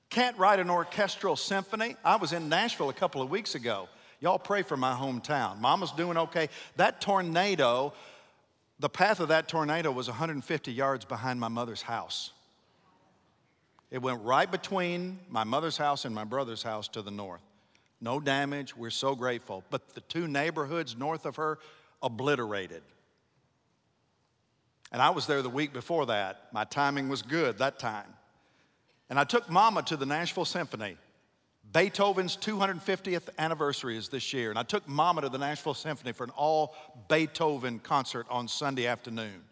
can't 0.10 0.38
write 0.38 0.60
an 0.60 0.70
orchestral 0.70 1.36
symphony. 1.36 1.96
I 2.06 2.18
was 2.18 2.34
in 2.34 2.48
Nashville 2.48 2.90
a 2.90 2.94
couple 2.94 3.22
of 3.22 3.32
weeks 3.32 3.56
ago. 3.56 3.90
Y'all 4.20 4.40
pray 4.40 4.62
for 4.62 4.78
my 4.78 4.94
hometown. 4.94 5.60
Mama's 5.60 5.92
doing 5.92 6.18
okay. 6.18 6.50
That 6.76 7.02
tornado, 7.02 7.94
the 8.80 8.90
path 8.90 9.20
of 9.20 9.30
that 9.30 9.48
tornado 9.48 9.92
was 9.92 10.08
150 10.08 10.72
yards 10.72 11.04
behind 11.04 11.40
my 11.40 11.48
mother's 11.48 11.82
house. 11.82 12.32
It 13.90 14.02
went 14.02 14.22
right 14.22 14.50
between 14.50 15.20
my 15.30 15.44
mother's 15.44 15.78
house 15.78 16.06
and 16.06 16.14
my 16.14 16.24
brother's 16.24 16.64
house 16.64 16.88
to 16.90 17.02
the 17.02 17.12
north. 17.12 17.42
No 18.04 18.20
damage. 18.20 18.76
We're 18.76 18.90
so 18.90 19.16
grateful. 19.16 19.64
But 19.70 19.96
the 19.96 20.02
two 20.02 20.28
neighborhoods 20.28 20.98
north 20.98 21.26
of 21.26 21.38
her, 21.38 21.58
obliterated. 22.02 22.84
And 24.92 25.02
I 25.02 25.12
was 25.12 25.26
there 25.26 25.42
the 25.42 25.50
week 25.50 25.72
before 25.72 26.06
that. 26.08 26.50
My 26.52 26.66
timing 26.66 27.08
was 27.08 27.22
good 27.22 27.60
that 27.60 27.80
time. 27.80 28.14
And 29.10 29.18
I 29.18 29.24
took 29.24 29.50
Mama 29.50 29.84
to 29.84 29.96
the 29.96 30.06
Nashville 30.06 30.44
Symphony. 30.44 30.98
Beethoven's 31.72 32.36
250th 32.36 33.30
anniversary 33.40 33.96
is 33.96 34.10
this 34.10 34.34
year. 34.34 34.50
And 34.50 34.60
I 34.60 34.64
took 34.64 34.86
Mama 34.86 35.22
to 35.22 35.30
the 35.30 35.38
Nashville 35.38 35.74
Symphony 35.74 36.12
for 36.12 36.26
an 36.26 36.32
all 36.32 36.76
Beethoven 37.08 37.80
concert 37.80 38.28
on 38.30 38.50
Sunday 38.50 38.86
afternoon. 38.86 39.46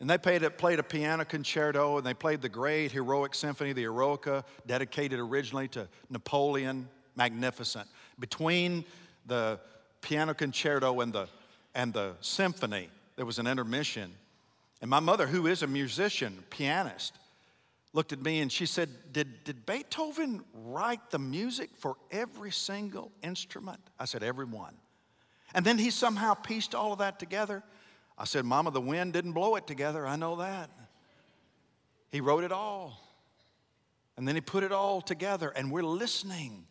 And 0.00 0.08
they 0.08 0.16
played 0.16 0.42
a, 0.44 0.50
played 0.50 0.78
a 0.78 0.82
piano 0.82 1.26
concerto 1.26 1.98
and 1.98 2.06
they 2.06 2.14
played 2.14 2.40
the 2.40 2.48
great 2.48 2.90
heroic 2.90 3.34
symphony, 3.34 3.74
the 3.74 3.84
Eroica, 3.84 4.44
dedicated 4.66 5.18
originally 5.18 5.68
to 5.68 5.88
Napoleon. 6.08 6.88
Magnificent. 7.20 7.86
Between 8.18 8.84
the 9.26 9.60
piano 10.00 10.34
concerto 10.34 11.00
and 11.00 11.12
the, 11.12 11.28
and 11.74 11.92
the 11.92 12.14
symphony, 12.20 12.88
there 13.16 13.26
was 13.26 13.38
an 13.38 13.46
intermission. 13.46 14.12
And 14.80 14.90
my 14.90 15.00
mother, 15.00 15.26
who 15.26 15.46
is 15.46 15.62
a 15.62 15.66
musician, 15.66 16.42
pianist, 16.50 17.14
looked 17.92 18.12
at 18.12 18.22
me 18.22 18.40
and 18.40 18.50
she 18.50 18.66
said, 18.66 18.88
Did, 19.12 19.44
did 19.44 19.66
Beethoven 19.66 20.42
write 20.54 21.10
the 21.10 21.18
music 21.18 21.70
for 21.78 21.96
every 22.10 22.50
single 22.50 23.12
instrument? 23.22 23.80
I 23.98 24.06
said, 24.06 24.22
Every 24.22 24.46
one. 24.46 24.74
And 25.54 25.64
then 25.64 25.78
he 25.78 25.90
somehow 25.90 26.34
pieced 26.34 26.74
all 26.74 26.92
of 26.92 27.00
that 27.00 27.18
together 27.18 27.62
I 28.20 28.24
said, 28.24 28.44
Mama, 28.44 28.70
the 28.70 28.82
wind 28.82 29.14
didn't 29.14 29.32
blow 29.32 29.56
it 29.56 29.66
together. 29.66 30.06
I 30.06 30.16
know 30.16 30.36
that. 30.36 30.68
He 32.12 32.20
wrote 32.20 32.44
it 32.44 32.52
all. 32.52 33.00
And 34.18 34.28
then 34.28 34.34
he 34.34 34.42
put 34.42 34.62
it 34.62 34.72
all 34.72 35.00
together, 35.00 35.48
and 35.48 35.72
we're 35.72 35.82
listening 35.82 36.66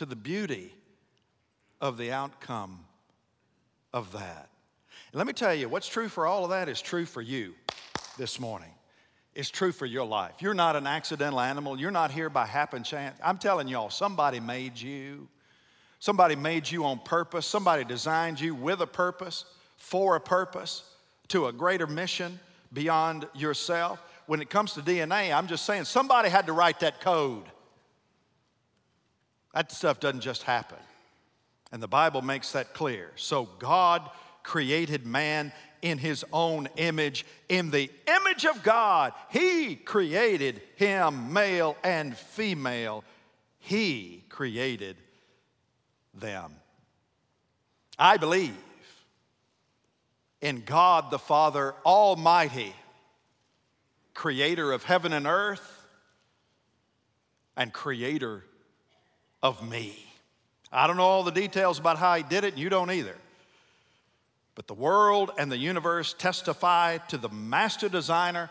to 0.00 0.06
the 0.06 0.16
beauty 0.16 0.72
of 1.78 1.98
the 1.98 2.10
outcome 2.10 2.80
of 3.92 4.10
that. 4.12 4.48
And 5.12 5.18
let 5.18 5.26
me 5.26 5.34
tell 5.34 5.54
you, 5.54 5.68
what's 5.68 5.88
true 5.88 6.08
for 6.08 6.26
all 6.26 6.42
of 6.42 6.48
that 6.48 6.70
is 6.70 6.80
true 6.80 7.04
for 7.04 7.20
you 7.20 7.52
this 8.16 8.40
morning. 8.40 8.70
It's 9.34 9.50
true 9.50 9.72
for 9.72 9.84
your 9.84 10.06
life. 10.06 10.32
You're 10.38 10.54
not 10.54 10.74
an 10.74 10.86
accidental 10.86 11.38
animal. 11.38 11.78
You're 11.78 11.90
not 11.90 12.10
here 12.10 12.30
by 12.30 12.46
happen 12.46 12.82
chance. 12.82 13.18
I'm 13.22 13.36
telling 13.36 13.68
y'all, 13.68 13.90
somebody 13.90 14.40
made 14.40 14.80
you. 14.80 15.28
Somebody 15.98 16.34
made 16.34 16.70
you 16.70 16.86
on 16.86 17.00
purpose. 17.00 17.44
Somebody 17.44 17.84
designed 17.84 18.40
you 18.40 18.54
with 18.54 18.80
a 18.80 18.86
purpose 18.86 19.44
for 19.76 20.16
a 20.16 20.20
purpose, 20.20 20.82
to 21.28 21.48
a 21.48 21.52
greater 21.52 21.86
mission 21.86 22.40
beyond 22.72 23.28
yourself. 23.34 24.02
When 24.24 24.40
it 24.40 24.48
comes 24.48 24.72
to 24.72 24.80
DNA, 24.80 25.30
I'm 25.30 25.46
just 25.46 25.66
saying 25.66 25.84
somebody 25.84 26.30
had 26.30 26.46
to 26.46 26.54
write 26.54 26.80
that 26.80 27.02
code. 27.02 27.44
That 29.54 29.72
stuff 29.72 30.00
doesn't 30.00 30.20
just 30.20 30.42
happen. 30.42 30.78
And 31.72 31.82
the 31.82 31.88
Bible 31.88 32.22
makes 32.22 32.52
that 32.52 32.74
clear. 32.74 33.10
So 33.16 33.48
God 33.58 34.08
created 34.42 35.06
man 35.06 35.52
in 35.82 35.98
his 35.98 36.24
own 36.32 36.68
image. 36.76 37.24
In 37.48 37.70
the 37.70 37.90
image 38.06 38.44
of 38.44 38.62
God, 38.62 39.12
he 39.30 39.76
created 39.76 40.60
him, 40.76 41.32
male 41.32 41.76
and 41.82 42.16
female. 42.16 43.04
He 43.58 44.24
created 44.28 44.96
them. 46.14 46.54
I 47.98 48.16
believe 48.16 48.56
in 50.40 50.62
God 50.64 51.10
the 51.10 51.18
Father 51.18 51.74
Almighty, 51.84 52.74
creator 54.14 54.72
of 54.72 54.84
heaven 54.84 55.12
and 55.12 55.26
earth, 55.26 55.86
and 57.56 57.72
creator 57.72 58.44
of 59.42 59.68
me. 59.68 59.96
I 60.72 60.86
don't 60.86 60.96
know 60.96 61.04
all 61.04 61.24
the 61.24 61.30
details 61.30 61.78
about 61.78 61.98
how 61.98 62.14
he 62.14 62.22
did 62.22 62.44
it, 62.44 62.54
and 62.54 62.62
you 62.62 62.68
don't 62.68 62.90
either. 62.90 63.16
But 64.54 64.66
the 64.66 64.74
world 64.74 65.30
and 65.38 65.50
the 65.50 65.58
universe 65.58 66.14
testify 66.16 66.98
to 67.08 67.18
the 67.18 67.28
master 67.28 67.88
designer 67.88 68.50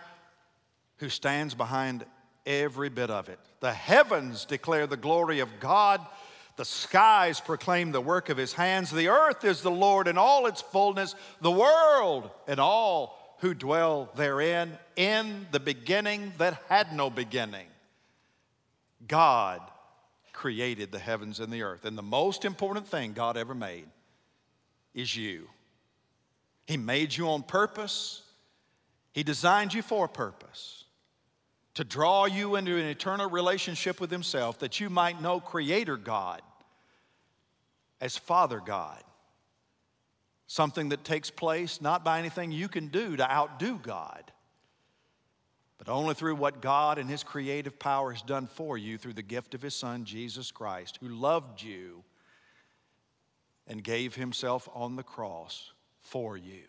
who 0.98 1.10
stands 1.10 1.54
behind 1.54 2.06
every 2.46 2.90
bit 2.90 3.10
of 3.10 3.30
it. 3.30 3.40
The 3.60 3.74
heavens 3.74 4.46
declare 4.46 4.88
the 4.88 4.98
glory 4.98 5.40
of 5.40 5.50
God 5.60 6.06
the 6.60 6.66
skies 6.66 7.40
proclaim 7.40 7.94
the 7.94 8.02
work 8.02 8.28
of 8.28 8.36
his 8.36 8.52
hands. 8.52 8.92
The 8.92 9.08
earth 9.08 9.46
is 9.46 9.62
the 9.62 9.72
Lord 9.72 10.10
in 10.10 10.18
all 10.18 10.46
its 10.46 10.62
fullness, 10.62 11.16
the 11.40 11.50
world 11.50 12.30
and 12.50 12.60
all 12.60 13.38
who 13.40 13.54
dwell 13.54 14.10
therein. 14.18 14.78
In 14.98 15.48
the 15.52 15.62
beginning 15.62 16.34
that 16.38 16.62
had 16.68 16.94
no 16.94 17.10
beginning, 17.10 17.68
God 19.08 19.62
created 20.40 20.90
the 20.90 21.00
heavens 21.00 21.42
and 21.42 21.52
the 21.52 21.64
earth. 21.64 21.84
And 21.84 21.98
the 21.98 22.02
most 22.02 22.46
important 22.46 22.88
thing 22.88 23.12
God 23.12 23.36
ever 23.36 23.54
made 23.54 23.90
is 24.94 25.14
you. 25.14 25.50
He 26.66 26.78
made 26.78 27.14
you 27.18 27.28
on 27.28 27.44
purpose, 27.44 28.24
He 29.12 29.22
designed 29.22 29.74
you 29.74 29.82
for 29.82 30.06
a 30.06 30.08
purpose 30.08 30.86
to 31.74 31.84
draw 31.84 32.26
you 32.26 32.56
into 32.56 32.78
an 32.78 32.86
eternal 32.86 33.30
relationship 33.30 34.00
with 34.00 34.10
Himself 34.10 34.60
that 34.60 34.80
you 34.80 34.90
might 34.90 35.22
know 35.22 35.42
Creator 35.42 35.98
God 35.98 36.42
as 38.00 38.18
Father 38.18 38.62
God. 38.66 39.04
something 40.50 40.90
that 40.90 41.04
takes 41.04 41.30
place 41.30 41.80
not 41.80 42.04
by 42.04 42.18
anything 42.18 42.52
you 42.52 42.68
can 42.68 42.88
do 42.88 43.16
to 43.16 43.32
outdo 43.32 43.78
God, 43.78 44.32
but 45.80 45.90
only 45.90 46.14
through 46.14 46.36
what 46.36 46.62
God 46.62 47.00
and 47.00 47.10
His 47.10 47.24
creative 47.24 47.80
power 47.80 48.12
has 48.12 48.22
done 48.22 48.48
for 48.48 48.78
you 48.78 48.98
through 48.98 49.14
the 49.14 49.24
gift 49.24 49.56
of 49.56 49.62
His 49.62 49.74
Son, 49.74 50.06
Jesus 50.06 50.52
Christ, 50.52 51.00
who 51.02 51.08
loved 51.08 51.64
you 51.64 52.04
and 53.66 53.84
gave 53.84 54.14
Himself 54.14 54.68
on 54.76 54.98
the 54.98 55.04
cross 55.04 55.72
for 56.02 56.36
you. 56.36 56.64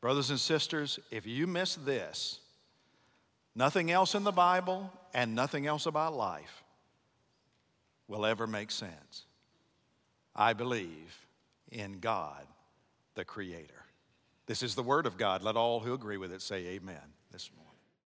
Brothers 0.00 0.30
and 0.30 0.40
sisters, 0.40 0.98
if 1.10 1.26
you 1.26 1.46
miss 1.46 1.74
this, 1.74 2.40
nothing 3.54 3.90
else 3.90 4.14
in 4.14 4.24
the 4.24 4.32
Bible 4.32 4.90
and 5.12 5.34
nothing 5.34 5.66
else 5.66 5.84
about 5.84 6.14
life 6.14 6.64
will 8.06 8.24
ever 8.24 8.46
make 8.46 8.70
sense. 8.70 9.26
I 10.34 10.54
believe 10.54 11.26
in 11.70 11.98
God 11.98 12.46
the 13.16 13.24
Creator. 13.24 13.84
This 14.46 14.62
is 14.62 14.74
the 14.74 14.82
Word 14.82 15.04
of 15.04 15.18
God. 15.18 15.42
Let 15.42 15.56
all 15.56 15.80
who 15.80 15.92
agree 15.92 16.16
with 16.16 16.32
it 16.32 16.40
say 16.40 16.68
amen 16.68 17.02
this 17.32 17.50
morning. 17.54 17.67